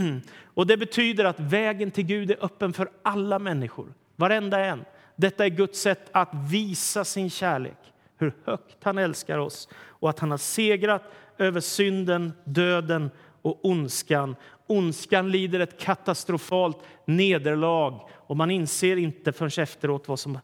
och 0.54 0.68
det 0.68 0.78
betyder 0.78 1.26
att 1.26 1.40
vägen 1.40 1.92
till 1.92 2.06
Gud 2.06 2.32
är 2.32 2.46
öppen 2.46 2.74
för 2.74 2.92
alla 3.04 3.40
människor, 3.40 3.94
varenda 4.16 4.60
en. 4.66 4.86
Detta 5.16 5.46
är 5.46 5.50
Guds 5.50 5.82
sätt 5.82 6.10
att 6.12 6.30
visa 6.52 7.06
sin 7.06 7.30
kärlek, 7.30 7.91
hur 8.22 8.34
högt 8.46 8.84
han 8.84 8.98
älskar 8.98 9.38
oss 9.38 9.70
och 9.74 10.10
att 10.10 10.20
han 10.20 10.32
har 10.32 10.38
segrat 10.38 11.04
över 11.38 11.60
synden, 11.60 12.34
döden 12.44 13.12
och 13.42 13.66
ondskan. 13.66 14.36
Ondskan 14.68 15.32
lider 15.32 15.60
ett 15.60 15.80
katastrofalt 15.80 16.78
nederlag 17.06 18.10
och 18.12 18.38
man 18.38 18.52
inser 18.52 18.98
inte 18.98 19.32
förrän 19.32 19.64
efteråt 19.64 20.08
vad 20.08 20.20
som 20.20 20.40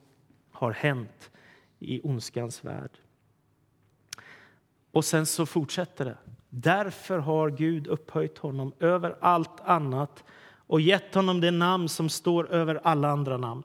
har 0.51 0.71
hänt 0.71 1.31
i 1.79 2.01
ondskans 2.03 2.65
värld. 2.65 2.91
Och 4.91 5.05
sen 5.05 5.25
så 5.25 5.45
fortsätter 5.45 6.05
det. 6.05 6.17
Därför 6.49 7.19
har 7.19 7.49
Gud 7.49 7.87
upphöjt 7.87 8.37
honom 8.37 8.73
över 8.79 9.15
allt 9.19 9.59
annat 9.63 10.23
och 10.67 10.81
gett 10.81 11.15
honom 11.15 11.41
det 11.41 11.51
namn 11.51 11.89
som 11.89 12.09
står 12.09 12.51
över 12.51 12.79
alla 12.83 13.09
andra 13.09 13.37
namn 13.37 13.63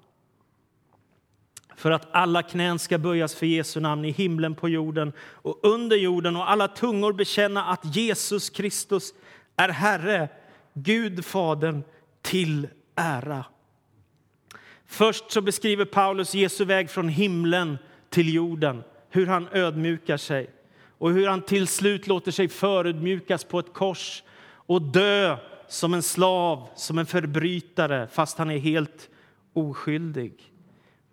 för 1.76 1.90
att 1.90 2.08
alla 2.12 2.42
knän 2.42 2.78
ska 2.78 2.98
böjas 2.98 3.34
för 3.34 3.46
Jesu 3.46 3.80
namn 3.80 4.04
i 4.04 4.10
himlen, 4.10 4.54
på 4.54 4.68
jorden 4.68 5.12
och 5.20 5.60
under 5.62 5.96
jorden 5.96 6.36
och 6.36 6.50
alla 6.50 6.68
tungor 6.68 7.12
bekänna 7.12 7.64
att 7.64 7.96
Jesus 7.96 8.50
Kristus 8.50 9.14
är 9.56 9.68
Herre, 9.68 10.28
Gud 10.74 11.24
Fadern 11.24 11.82
till 12.22 12.68
ära. 12.94 13.44
Först 14.86 15.30
så 15.30 15.40
beskriver 15.40 15.84
Paulus 15.84 16.34
Jesu 16.34 16.64
väg 16.64 16.90
från 16.90 17.08
himlen 17.08 17.78
till 18.10 18.34
jorden, 18.34 18.82
hur 19.10 19.26
han 19.26 19.48
ödmjukar 19.52 20.16
sig 20.16 20.50
och 20.98 21.10
hur 21.10 21.28
han 21.28 21.42
till 21.42 21.66
slut 21.66 22.06
låter 22.06 22.30
sig 22.30 22.48
förödmjukas 22.48 23.44
på 23.44 23.58
ett 23.58 23.72
kors 23.72 24.22
och 24.44 24.82
dö 24.82 25.36
som 25.68 25.94
en 25.94 26.02
slav, 26.02 26.68
som 26.74 26.98
en 26.98 27.06
förbrytare, 27.06 28.06
fast 28.06 28.38
han 28.38 28.50
är 28.50 28.58
helt 28.58 29.10
oskyldig. 29.52 30.51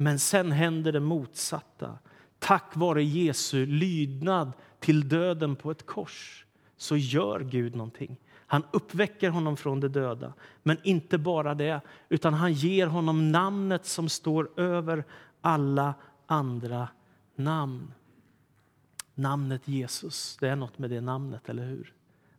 Men 0.01 0.19
sen 0.19 0.51
händer 0.51 0.91
det 0.91 0.99
motsatta. 0.99 1.97
Tack 2.39 2.75
vare 2.75 3.03
Jesu 3.03 3.65
lydnad 3.65 4.51
till 4.79 5.09
döden 5.09 5.55
på 5.55 5.71
ett 5.71 5.85
kors 5.85 6.45
så 6.77 6.97
gör 6.97 7.39
Gud 7.39 7.75
någonting. 7.75 8.17
Han 8.31 8.63
uppväcker 8.71 9.29
honom 9.29 9.57
från 9.57 9.79
de 9.79 9.87
döda. 9.87 10.33
Men 10.63 10.77
inte 10.83 11.17
bara 11.17 11.55
det, 11.55 11.81
utan 12.09 12.33
han 12.33 12.53
ger 12.53 12.87
honom 12.87 13.31
namnet 13.31 13.85
som 13.85 14.09
står 14.09 14.59
över 14.59 15.03
alla 15.41 15.93
andra 16.27 16.87
namn. 17.35 17.93
Namnet 19.15 19.67
Jesus, 19.67 20.37
det 20.39 20.49
är 20.49 20.55
något 20.55 20.77
med 20.77 20.89
det 20.89 21.01
namnet, 21.01 21.49
eller 21.49 21.65
hur? 21.65 21.93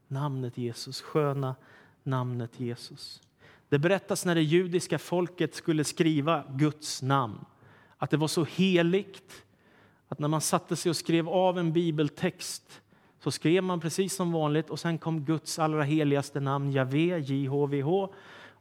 Namnet 0.08 0.58
Jesus, 0.58 1.00
sköna 1.00 1.54
namnet 2.02 2.60
Jesus. 2.60 3.22
Det 3.70 3.78
berättas 3.78 4.24
när 4.24 4.34
det 4.34 4.42
judiska 4.42 4.98
folket 4.98 5.54
skulle 5.54 5.84
skriva 5.84 6.44
Guds 6.50 7.02
namn 7.02 7.44
att 7.98 8.10
det 8.10 8.16
var 8.16 8.28
så 8.28 8.44
heligt 8.44 9.44
att 10.08 10.18
när 10.18 10.28
man 10.28 10.40
satte 10.40 10.76
sig 10.76 10.90
och 10.90 10.96
skrev 10.96 11.28
av 11.28 11.58
en 11.58 11.72
bibeltext 11.72 12.80
så 13.22 13.30
skrev 13.30 13.62
man 13.64 13.80
precis 13.80 14.14
som 14.14 14.32
vanligt 14.32 14.70
och 14.70 14.80
sen 14.80 14.98
kom 14.98 15.24
Guds 15.24 15.58
allra 15.58 15.82
heligaste 15.82 16.40
namn, 16.40 16.72
Javé, 16.72 17.18
JHVH. 17.18 18.08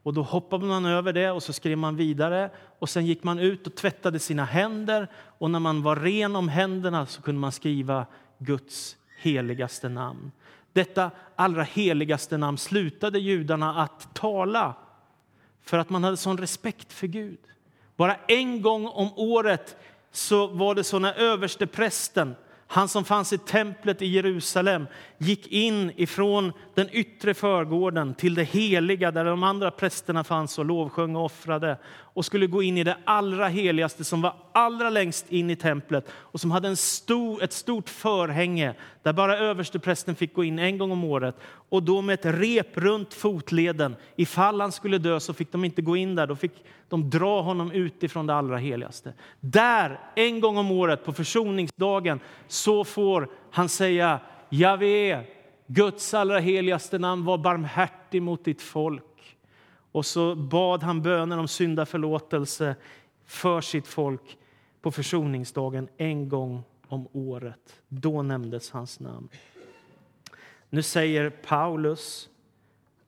Och 0.03 0.13
då 0.13 0.21
hoppade 0.21 0.65
man 0.65 0.85
över 0.85 1.13
det 1.13 1.31
och 1.31 1.43
så 1.43 1.53
skrev 1.53 1.77
man 1.77 1.95
vidare 1.95 2.51
och 2.79 2.89
sen 2.89 3.05
gick 3.05 3.23
man 3.23 3.39
ut 3.39 3.67
och 3.67 3.75
tvättade 3.75 4.19
sina 4.19 4.45
händer 4.45 5.07
och 5.13 5.51
när 5.51 5.59
man 5.59 5.81
var 5.81 5.95
ren 5.95 6.35
om 6.35 6.49
händerna 6.49 7.05
så 7.05 7.21
kunde 7.21 7.41
man 7.41 7.51
skriva 7.51 8.05
Guds 8.37 8.97
heligaste 9.21 9.89
namn. 9.89 10.31
Detta 10.73 11.11
allra 11.35 11.63
heligaste 11.63 12.37
namn 12.37 12.57
slutade 12.57 13.19
judarna 13.19 13.81
att 13.81 14.15
tala 14.15 14.75
för 15.69 15.77
att 15.77 15.89
man 15.89 16.03
hade 16.03 16.17
sån 16.17 16.37
respekt 16.37 16.93
för 16.93 17.07
Gud. 17.07 17.39
Bara 17.95 18.15
en 18.27 18.61
gång 18.61 18.87
om 18.87 19.09
året 19.15 19.75
så 20.11 20.47
var 20.47 20.75
det 20.75 20.83
så 20.83 20.99
när 20.99 21.13
översteprästen 21.13 22.35
han 22.67 22.87
som 22.87 23.05
fanns 23.05 23.33
i 23.33 23.37
templet 23.37 24.01
i 24.01 24.05
Jerusalem 24.05 24.87
gick 25.17 25.47
in 25.47 25.91
ifrån 25.95 26.53
den 26.79 26.89
yttre 26.91 27.33
förgården 27.33 28.13
till 28.13 28.35
det 28.35 28.43
heliga 28.43 29.11
där 29.11 29.25
de 29.25 29.43
andra 29.43 29.71
prästerna 29.71 30.23
fanns 30.23 30.59
och 30.59 30.65
lovsjöng 30.65 31.15
och 31.15 31.25
offrade 31.25 31.77
och 31.87 32.25
skulle 32.25 32.47
gå 32.47 32.63
in 32.63 32.77
i 32.77 32.83
det 32.83 32.97
allra 33.05 33.47
heligaste 33.47 34.03
som 34.03 34.21
var 34.21 34.33
allra 34.51 34.89
längst 34.89 35.31
in 35.31 35.49
i 35.49 35.55
templet 35.55 36.09
och 36.13 36.39
som 36.39 36.51
hade 36.51 36.67
en 36.67 36.77
stor, 36.77 37.43
ett 37.43 37.53
stort 37.53 37.89
förhänge 37.89 38.73
där 39.03 39.13
bara 39.13 39.37
översteprästen 39.37 40.15
fick 40.15 40.33
gå 40.33 40.43
in 40.43 40.59
en 40.59 40.77
gång 40.77 40.91
om 40.91 41.03
året 41.03 41.35
och 41.69 41.83
då 41.83 42.01
med 42.01 42.13
ett 42.13 42.25
rep 42.25 42.77
runt 42.77 43.13
fotleden. 43.13 43.95
Ifall 44.15 44.61
han 44.61 44.71
skulle 44.71 44.97
dö 44.97 45.19
så 45.19 45.33
fick 45.33 45.51
de 45.51 45.65
inte 45.65 45.81
gå 45.81 45.97
in 45.97 46.15
där, 46.15 46.27
då 46.27 46.35
fick 46.35 46.63
de 46.89 47.09
dra 47.09 47.41
honom 47.41 47.71
utifrån 47.71 48.27
det 48.27 48.35
allra 48.35 48.57
heligaste. 48.57 49.13
Där, 49.39 49.99
en 50.15 50.39
gång 50.39 50.57
om 50.57 50.71
året 50.71 51.05
på 51.05 51.13
försoningsdagen, 51.13 52.19
så 52.47 52.83
får 52.83 53.29
han 53.51 53.69
säga 53.69 54.19
Javé, 54.49 55.23
Guds 55.71 56.13
allra 56.13 56.39
heligaste 56.39 56.99
namn, 56.99 57.25
var 57.25 57.37
barmhärtig 57.37 58.21
mot 58.21 58.45
ditt 58.45 58.61
folk. 58.61 59.37
Och 59.91 60.05
så 60.05 60.35
bad 60.35 60.83
han 60.83 61.01
böner 61.01 61.37
om 61.37 61.47
syndaförlåtelse 61.47 62.75
för 63.25 63.61
sitt 63.61 63.87
folk 63.87 64.37
på 64.81 64.91
försoningsdagen 64.91 65.87
en 65.97 66.29
gång 66.29 66.63
om 66.87 67.07
året. 67.13 67.81
Då 67.87 68.21
nämndes 68.21 68.71
hans 68.71 68.99
namn. 68.99 69.29
Nu 70.69 70.83
säger 70.83 71.29
Paulus 71.29 72.29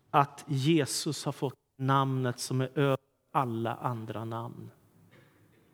att 0.10 0.46
Jesus 0.48 1.26
har 1.26 1.32
fått 1.32 1.54
namnet 1.78 2.40
som 2.40 2.62
är 2.62 2.80
över 2.80 2.98
alla 3.32 3.76
andra 3.76 4.26
namn. 4.26 4.72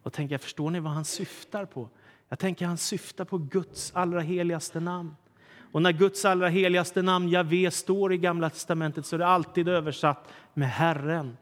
Och 0.04 0.14
tänker, 0.14 0.38
förstår 0.38 0.70
ni 0.70 0.80
vad 0.80 0.94
han 0.94 1.06
syftar 1.06 1.66
på? 1.66 1.90
Jag 2.30 2.40
tänker 2.40 2.66
han 2.66 2.78
syftar 2.78 3.26
på 3.26 3.38
Guds 3.38 3.92
allra 3.96 4.22
heligaste 4.22 4.80
namn. 4.80 5.16
Och 5.72 5.82
när 5.82 5.92
Guds 5.92 6.26
allra 6.26 6.48
heligaste 6.48 7.02
namn, 7.02 7.30
Javé, 7.30 7.72
står 7.72 8.14
i 8.14 8.18
Gamla 8.18 8.50
testamentet 8.50 9.06
så 9.06 9.16
är 9.16 9.20
det 9.20 9.28
alltid 9.28 9.70
översatt 9.70 10.28
med 10.54 10.70
Herren. 10.70 11.38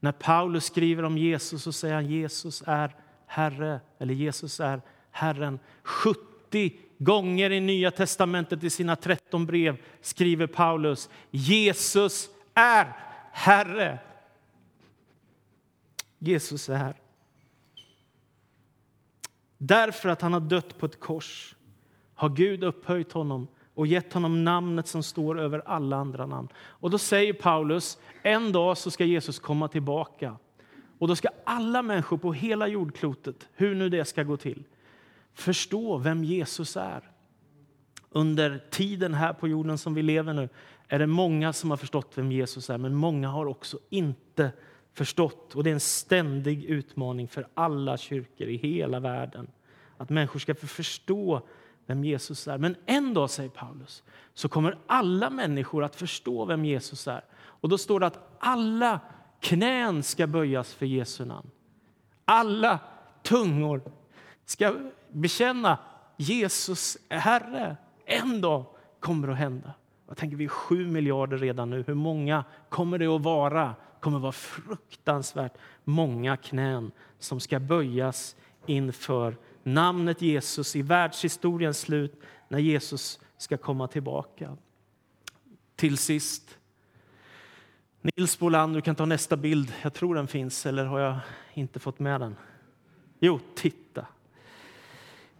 När 0.00 0.12
Paulus 0.12 0.64
skriver 0.64 1.02
om 1.02 1.18
Jesus 1.18 1.62
så 1.62 1.72
säger 1.72 1.94
han 1.94 2.06
Jesus 2.06 2.62
är 2.66 2.94
Herre, 3.26 3.80
eller 3.98 4.14
Jesus 4.14 4.60
är 4.60 4.82
Herren. 5.10 5.58
70 5.82 6.72
gånger 6.98 7.52
i 7.52 7.60
Nya 7.60 7.90
testamentet 7.90 8.64
i 8.64 8.70
sina 8.70 8.96
13 8.96 9.46
brev 9.46 9.76
skriver 10.00 10.46
Paulus 10.46 11.10
Jesus 11.30 12.28
är 12.54 12.92
Herre. 13.32 13.98
Jesus 16.18 16.68
är. 16.68 16.96
Därför 19.58 20.08
att 20.08 20.20
han 20.20 20.32
har 20.32 20.40
dött 20.40 20.78
på 20.78 20.86
ett 20.86 21.00
kors 21.00 21.55
har 22.16 22.28
Gud 22.28 22.64
upphöjt 22.64 23.12
honom 23.12 23.48
och 23.74 23.86
gett 23.86 24.12
honom 24.12 24.44
namnet 24.44 24.86
som 24.86 25.02
står 25.02 25.40
över 25.40 25.62
alla 25.66 25.96
andra 25.96 26.26
namn. 26.26 26.48
Och 26.56 26.90
då 26.90 26.98
säger 26.98 27.32
Paulus, 27.32 27.98
en 28.22 28.52
dag 28.52 28.78
så 28.78 28.90
ska 28.90 29.04
Jesus 29.04 29.38
komma 29.38 29.68
tillbaka. 29.68 30.36
Och 30.98 31.08
då 31.08 31.16
ska 31.16 31.28
alla 31.44 31.82
människor 31.82 32.16
på 32.16 32.32
hela 32.32 32.68
jordklotet, 32.68 33.48
hur 33.54 33.74
nu 33.74 33.88
det 33.88 34.04
ska 34.04 34.22
gå 34.22 34.36
till, 34.36 34.64
förstå 35.34 35.98
vem 35.98 36.24
Jesus 36.24 36.76
är. 36.76 37.10
Under 38.10 38.64
tiden 38.70 39.14
här 39.14 39.32
på 39.32 39.48
jorden 39.48 39.78
som 39.78 39.94
vi 39.94 40.02
lever 40.02 40.32
nu 40.32 40.48
är 40.88 40.98
det 40.98 41.06
många 41.06 41.52
som 41.52 41.70
har 41.70 41.76
förstått 41.76 42.12
vem 42.14 42.32
Jesus 42.32 42.70
är, 42.70 42.78
men 42.78 42.94
många 42.94 43.28
har 43.28 43.46
också 43.46 43.78
inte 43.90 44.52
förstått. 44.92 45.54
Och 45.54 45.64
det 45.64 45.70
är 45.70 45.74
en 45.74 45.80
ständig 45.80 46.64
utmaning 46.64 47.28
för 47.28 47.48
alla 47.54 47.96
kyrkor 47.96 48.46
i 48.48 48.56
hela 48.56 49.00
världen 49.00 49.48
att 49.96 50.10
människor 50.10 50.40
ska 50.40 50.54
förstå 50.54 51.42
vem 51.86 52.04
Jesus 52.04 52.48
är. 52.48 52.58
Men 52.58 52.76
en 52.86 53.14
dag, 53.14 53.30
säger 53.30 53.50
Paulus, 53.50 54.02
så 54.34 54.48
kommer 54.48 54.78
alla 54.86 55.30
människor 55.30 55.84
att 55.84 55.96
förstå 55.96 56.44
vem 56.44 56.64
Jesus 56.64 57.08
är. 57.08 57.24
Och 57.36 57.68
då 57.68 57.78
står 57.78 58.00
det 58.00 58.06
att 58.06 58.36
alla 58.38 59.00
knän 59.40 60.02
ska 60.02 60.26
böjas 60.26 60.74
för 60.74 60.86
Jesu 60.86 61.24
namn. 61.24 61.50
Alla 62.24 62.78
tungor 63.22 63.82
ska 64.44 64.74
bekänna 65.10 65.78
Jesus 66.16 66.98
är 67.08 67.18
Herre. 67.18 67.76
En 68.04 68.40
dag 68.40 68.64
kommer 69.00 69.26
det 69.26 69.32
att 69.32 69.38
hända. 69.38 69.72
Jag 70.08 70.16
tänker 70.16 70.36
vi 70.36 70.44
är 70.44 70.48
sju 70.48 70.86
miljarder 70.86 71.38
redan 71.38 71.70
nu. 71.70 71.84
Hur 71.86 71.94
många 71.94 72.44
kommer 72.68 72.98
det 72.98 73.06
att 73.06 73.22
vara? 73.22 73.64
Det 73.64 74.00
kommer 74.00 74.16
att 74.16 74.22
vara 74.22 74.32
fruktansvärt 74.32 75.52
många 75.84 76.36
knän 76.36 76.92
som 77.18 77.40
ska 77.40 77.58
böjas 77.58 78.36
inför 78.66 79.36
namnet 79.66 80.22
Jesus 80.22 80.76
i 80.76 80.82
världshistoriens 80.82 81.80
slut 81.80 82.20
när 82.48 82.58
Jesus 82.58 83.20
ska 83.38 83.56
komma 83.56 83.88
tillbaka. 83.88 84.56
Till 85.76 85.98
sist. 85.98 86.58
Nils 88.02 88.38
Boland, 88.38 88.74
du 88.74 88.80
kan 88.80 88.94
ta 88.94 89.04
nästa 89.04 89.36
bild. 89.36 89.72
Jag 89.82 89.94
tror 89.94 90.14
den 90.14 90.26
finns, 90.26 90.66
eller 90.66 90.84
har 90.84 91.00
jag 91.00 91.18
inte 91.54 91.78
fått 91.78 91.98
med 91.98 92.20
den? 92.20 92.36
Jo, 93.20 93.40
titta. 93.54 94.06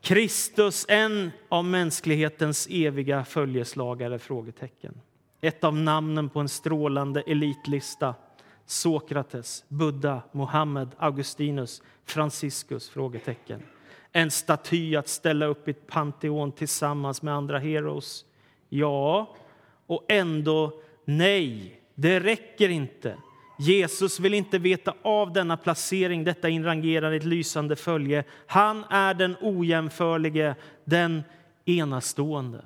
Kristus, 0.00 0.86
en 0.88 1.30
av 1.48 1.64
mänsklighetens 1.64 2.68
eviga 2.70 3.24
följeslagare? 3.24 4.18
Frågetecken. 4.18 5.00
Ett 5.40 5.64
av 5.64 5.76
namnen 5.76 6.28
på 6.28 6.40
en 6.40 6.48
strålande 6.48 7.20
elitlista. 7.20 8.14
Sokrates, 8.64 9.64
Buddha, 9.68 10.22
Mohammed, 10.32 10.88
Augustinus, 10.98 11.82
Franciscus? 12.04 12.88
Frågetecken. 12.88 13.62
En 14.16 14.30
staty 14.30 14.96
att 14.96 15.08
ställa 15.08 15.46
upp 15.46 15.68
i 15.68 15.70
ett 15.70 15.86
Pantheon 15.86 16.52
tillsammans 16.52 17.22
med 17.22 17.34
andra 17.34 17.58
heroes? 17.58 18.24
Ja, 18.68 19.36
och 19.86 20.04
ändå 20.08 20.80
nej. 21.04 21.80
Det 21.94 22.20
räcker 22.20 22.68
inte. 22.68 23.16
Jesus 23.58 24.20
vill 24.20 24.34
inte 24.34 24.58
veta 24.58 24.94
av 25.02 25.32
denna 25.32 25.56
placering, 25.56 26.24
detta 26.24 26.48
inrangerade 26.48 27.16
ett 27.16 27.24
lysande 27.24 27.76
följe. 27.76 28.24
Han 28.46 28.84
är 28.84 29.14
den 29.14 29.36
ojämförlige, 29.40 30.54
den 30.84 31.22
enastående. 31.64 32.64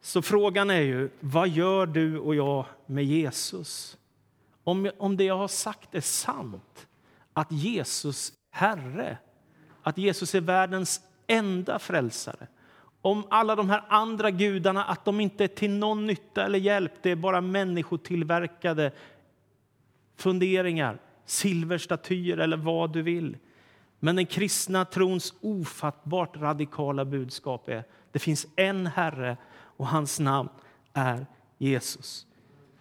Så 0.00 0.22
frågan 0.22 0.70
är 0.70 0.80
ju, 0.80 1.10
vad 1.20 1.48
gör 1.48 1.86
du 1.86 2.18
och 2.18 2.34
jag 2.34 2.66
med 2.86 3.04
Jesus? 3.04 3.98
Om, 4.64 4.90
om 4.98 5.16
det 5.16 5.24
jag 5.24 5.38
har 5.38 5.48
sagt 5.48 5.94
är 5.94 6.00
sant, 6.00 6.86
att 7.32 7.52
Jesus 7.52 8.30
är 8.30 8.58
Herre, 8.58 9.18
att 9.82 9.98
Jesus 9.98 10.34
är 10.34 10.40
världens 10.40 11.00
enda 11.26 11.78
frälsare, 11.78 12.46
om 13.02 13.26
alla 13.30 13.56
de 13.56 13.70
här 13.70 13.84
andra 13.88 14.30
gudarna 14.30 14.84
att 14.84 15.04
de 15.04 15.20
inte 15.20 15.44
är 15.44 15.48
till 15.48 15.70
någon 15.70 16.06
nytta 16.06 16.44
eller 16.44 16.58
hjälp. 16.58 16.92
Det 17.02 17.10
är 17.10 17.16
bara 17.16 17.40
människotillverkade 17.40 18.92
funderingar, 20.16 20.98
silverstatyer 21.24 22.38
eller 22.38 22.56
vad 22.56 22.92
du 22.92 23.02
vill. 23.02 23.36
Men 24.00 24.16
den 24.16 24.26
kristna 24.26 24.84
trons 24.84 25.34
ofattbart 25.40 26.36
radikala 26.36 27.04
budskap 27.04 27.68
är 27.68 27.84
det 28.12 28.18
finns 28.18 28.46
en 28.56 28.86
Herre 28.86 29.36
och 29.54 29.86
hans 29.86 30.20
namn 30.20 30.48
är 30.92 31.26
Jesus. 31.58 32.26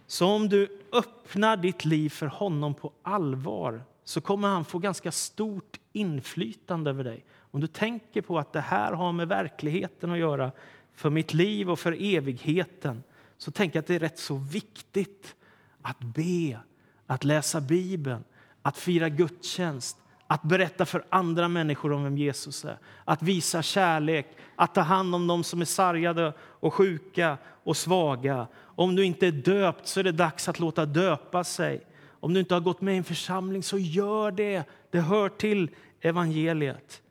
Så 0.07 0.27
om 0.27 0.49
du 0.49 0.81
öppnar 0.93 1.57
ditt 1.57 1.85
liv 1.85 2.09
för 2.09 2.25
honom 2.25 2.73
på 2.73 2.91
allvar 3.03 3.83
så 4.03 4.21
kommer 4.21 4.47
han 4.47 4.65
få 4.65 4.79
ganska 4.79 5.11
stort 5.11 5.79
inflytande 5.93 6.89
över 6.89 7.03
dig. 7.03 7.25
Om 7.51 7.61
du 7.61 7.67
tänker 7.67 8.21
på 8.21 8.39
att 8.39 8.53
det 8.53 8.61
här 8.61 8.93
har 8.93 9.11
med 9.11 9.27
verkligheten 9.27 10.11
att 10.11 10.17
göra 10.17 10.51
för 10.95 11.09
mitt 11.09 11.33
liv 11.33 11.71
och 11.71 11.79
för 11.79 12.15
evigheten 12.15 13.03
så 13.37 13.51
tänker 13.51 13.77
jag 13.77 13.81
att 13.81 13.87
det 13.87 13.95
är 13.95 13.99
rätt 13.99 14.19
så 14.19 14.35
viktigt 14.35 15.35
att 15.81 15.99
be, 15.99 16.59
att 17.07 17.23
läsa 17.23 17.61
Bibeln, 17.61 18.23
att 18.61 18.77
fira 18.77 19.09
gudstjänst, 19.09 19.97
att 20.27 20.43
berätta 20.43 20.85
för 20.85 21.05
andra 21.09 21.47
människor 21.47 21.91
om 21.91 22.03
vem 22.03 22.17
Jesus 22.17 22.65
är, 22.65 22.77
att 23.05 23.21
visa 23.21 23.61
kärlek, 23.61 24.27
att 24.55 24.75
ta 24.75 24.81
hand 24.81 25.15
om 25.15 25.27
dem 25.27 25.43
som 25.43 25.61
är 25.61 25.65
sargade 25.65 26.33
och 26.39 26.73
sjuka 26.73 27.37
och 27.63 27.77
svaga. 27.77 28.47
Om 28.57 28.95
du 28.95 29.05
inte 29.05 29.27
är 29.27 29.31
döpt 29.31 29.87
så 29.87 29.99
är 29.99 30.03
det 30.03 30.11
dags 30.11 30.49
att 30.49 30.59
låta 30.59 30.85
döpa 30.85 31.43
sig. 31.43 31.83
Om 32.21 32.33
du 32.33 32.39
inte 32.39 32.53
har 32.53 32.61
gått 32.61 32.81
med 32.81 32.93
i 32.93 32.97
en 32.97 33.03
församling, 33.03 33.63
så 33.63 33.77
gör 33.77 34.31
det. 34.31 34.63
Det 34.91 34.99
hör 34.99 35.29
till 35.29 35.69
evangeliet. 36.01 37.01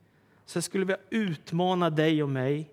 Så 0.45 0.57
jag 0.57 0.65
skulle 0.65 0.85
vilja 0.85 1.01
utmana 1.11 1.91
dig 1.91 2.23
och 2.23 2.29
mig 2.29 2.71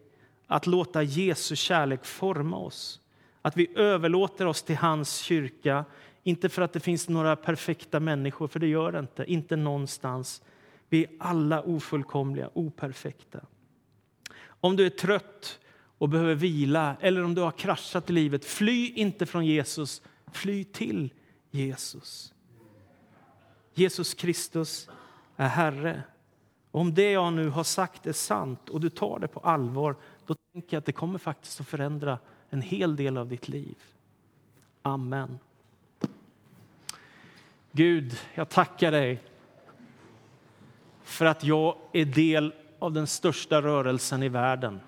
att 0.48 0.68
låta 0.68 1.04
Jesu 1.04 1.56
kärlek 1.56 2.06
forma 2.06 2.58
oss. 2.58 3.02
Att 3.42 3.58
vi 3.58 3.68
överlåter 3.76 4.46
oss 4.46 4.64
till 4.64 4.76
hans 4.78 5.18
kyrka, 5.18 5.86
inte 6.24 6.50
för 6.50 6.62
att 6.62 6.74
det 6.74 6.80
finns 6.80 7.10
några 7.10 7.36
perfekta 7.36 8.00
människor, 8.00 8.48
för 8.48 8.60
det 8.60 8.68
gör 8.68 8.92
det 8.92 9.00
inte, 9.00 9.26
inte 9.26 9.56
någonstans. 9.56 10.42
Vi 10.90 11.04
är 11.04 11.10
alla 11.20 11.62
ofullkomliga, 11.62 12.50
operfekta. 12.54 13.40
Om 14.46 14.76
du 14.76 14.86
är 14.86 14.90
trött 14.90 15.60
och 15.98 16.10
behöver 16.10 16.36
vila 16.36 16.96
eller 17.02 17.24
om 17.24 17.36
du 17.36 17.42
har 17.42 17.52
kraschat 17.52 18.10
i 18.10 18.14
livet, 18.14 18.46
fly 18.46 18.94
inte 18.96 19.26
från 19.26 19.46
Jesus, 19.46 20.02
fly 20.32 20.64
till 20.64 21.10
Jesus. 21.58 22.34
Jesus 23.74 24.14
Kristus 24.14 24.90
är 25.36 25.48
Herre. 25.48 26.04
Om 26.72 26.94
det 26.94 27.12
jag 27.12 27.34
nu 27.34 27.50
har 27.50 27.64
sagt 27.64 28.08
är 28.08 28.14
sant 28.14 28.70
och 28.70 28.82
du 28.82 28.90
tar 28.90 29.20
det 29.20 29.28
på 29.28 29.40
allvar, 29.40 29.96
då 30.26 30.36
tänker 30.54 30.76
jag 30.76 30.82
att 30.82 30.86
det 30.86 30.92
kommer 30.92 31.20
faktiskt 31.20 31.62
att 31.62 31.68
förändra 31.68 32.20
en 32.50 32.62
hel 32.62 32.96
del 32.96 33.18
av 33.18 33.28
ditt 33.28 33.48
liv. 33.48 33.76
Amen. 34.82 35.40
Gud, 37.72 38.20
jag 38.36 38.50
tackar 38.50 38.92
dig 38.92 39.24
för 41.04 41.26
att 41.26 41.44
jag 41.44 41.78
är 41.94 42.06
del 42.06 42.54
av 42.80 42.94
den 42.94 43.08
största 43.08 43.62
rörelsen 43.62 44.24
i 44.24 44.30
världen. 44.30 44.80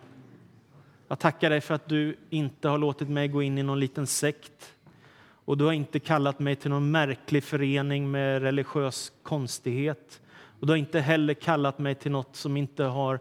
Jag 1.07 1.19
tackar 1.19 1.49
dig 1.49 1.61
för 1.61 1.73
att 1.73 1.89
du 1.89 2.17
inte 2.29 2.69
har 2.69 2.77
låtit 2.77 3.09
mig 3.09 3.27
gå 3.27 3.41
in 3.41 3.57
i 3.57 3.63
någon 3.63 3.79
liten 3.79 4.07
sekt 4.07 4.73
och 5.49 5.57
du 5.57 5.65
har 5.65 5.73
inte 5.73 5.99
kallat 5.99 6.39
mig 6.39 6.55
till 6.55 6.69
någon 6.69 6.91
märklig 6.91 7.43
förening 7.43 8.11
med 8.11 8.41
religiös 8.41 9.11
konstighet. 9.23 10.21
Och 10.59 10.67
du 10.67 10.73
har 10.73 10.77
inte 10.77 10.99
heller 10.99 11.33
kallat 11.33 11.79
mig 11.79 11.95
till 11.95 12.11
något 12.11 12.35
som 12.35 12.57
inte 12.57 12.83
har 12.83 13.19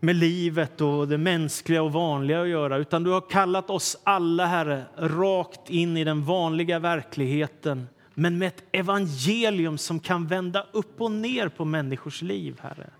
med 0.00 0.16
livet 0.16 0.80
och 0.80 1.08
det 1.08 1.18
mänskliga 1.18 1.82
och 1.82 1.92
vanliga 1.92 2.42
att 2.42 2.48
göra, 2.48 2.76
utan 2.76 3.02
du 3.02 3.10
har 3.10 3.30
kallat 3.30 3.70
oss 3.70 3.98
alla, 4.04 4.46
Herre, 4.46 4.84
rakt 4.96 5.70
in 5.70 5.96
i 5.96 6.04
den 6.04 6.24
vanliga 6.24 6.78
verkligheten 6.78 7.88
men 8.14 8.38
med 8.38 8.48
ett 8.48 8.64
evangelium 8.72 9.78
som 9.78 10.00
kan 10.00 10.26
vända 10.26 10.66
upp 10.72 11.00
och 11.00 11.12
ner 11.12 11.48
på 11.48 11.64
människors 11.64 12.22
liv, 12.22 12.60
Herre. 12.62 12.90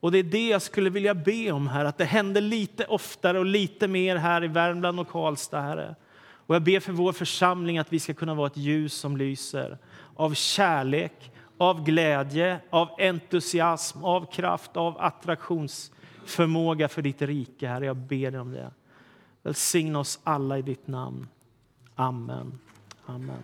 Och 0.00 0.12
det 0.12 0.18
är 0.18 0.22
det 0.22 0.48
jag 0.48 0.62
skulle 0.62 0.90
vilja 0.90 1.14
be 1.14 1.52
om, 1.52 1.68
här, 1.68 1.84
att 1.84 1.98
det 1.98 2.04
händer 2.04 2.40
lite 2.40 2.84
oftare 2.84 3.38
och 3.38 3.46
lite 3.46 3.88
mer 3.88 4.16
här 4.16 4.44
i 4.44 4.48
Värmland 4.48 5.00
och 5.00 5.08
Karlstad, 5.08 5.60
Herre. 5.60 5.94
Och 6.46 6.54
jag 6.54 6.62
ber 6.62 6.80
för 6.80 6.92
vår 6.92 7.12
församling 7.12 7.78
att 7.78 7.92
vi 7.92 8.00
ska 8.00 8.14
kunna 8.14 8.34
vara 8.34 8.46
ett 8.46 8.56
ljus 8.56 8.94
som 8.94 9.16
lyser 9.16 9.78
av 10.14 10.34
kärlek, 10.34 11.32
av 11.58 11.84
glädje, 11.84 12.60
av 12.70 12.88
entusiasm, 12.98 14.04
av 14.04 14.32
kraft, 14.32 14.76
av 14.76 15.00
attraktionsförmåga 15.00 16.88
för 16.88 17.02
ditt 17.02 17.22
rike. 17.22 17.68
Herre, 17.68 17.86
jag 17.86 17.96
ber 17.96 18.30
dig 18.30 18.40
om 18.40 18.52
det. 18.52 18.70
Välsigna 19.42 19.98
oss 19.98 20.20
alla 20.24 20.58
i 20.58 20.62
ditt 20.62 20.86
namn. 20.86 21.28
Amen. 21.94 22.58
Amen. 23.06 23.42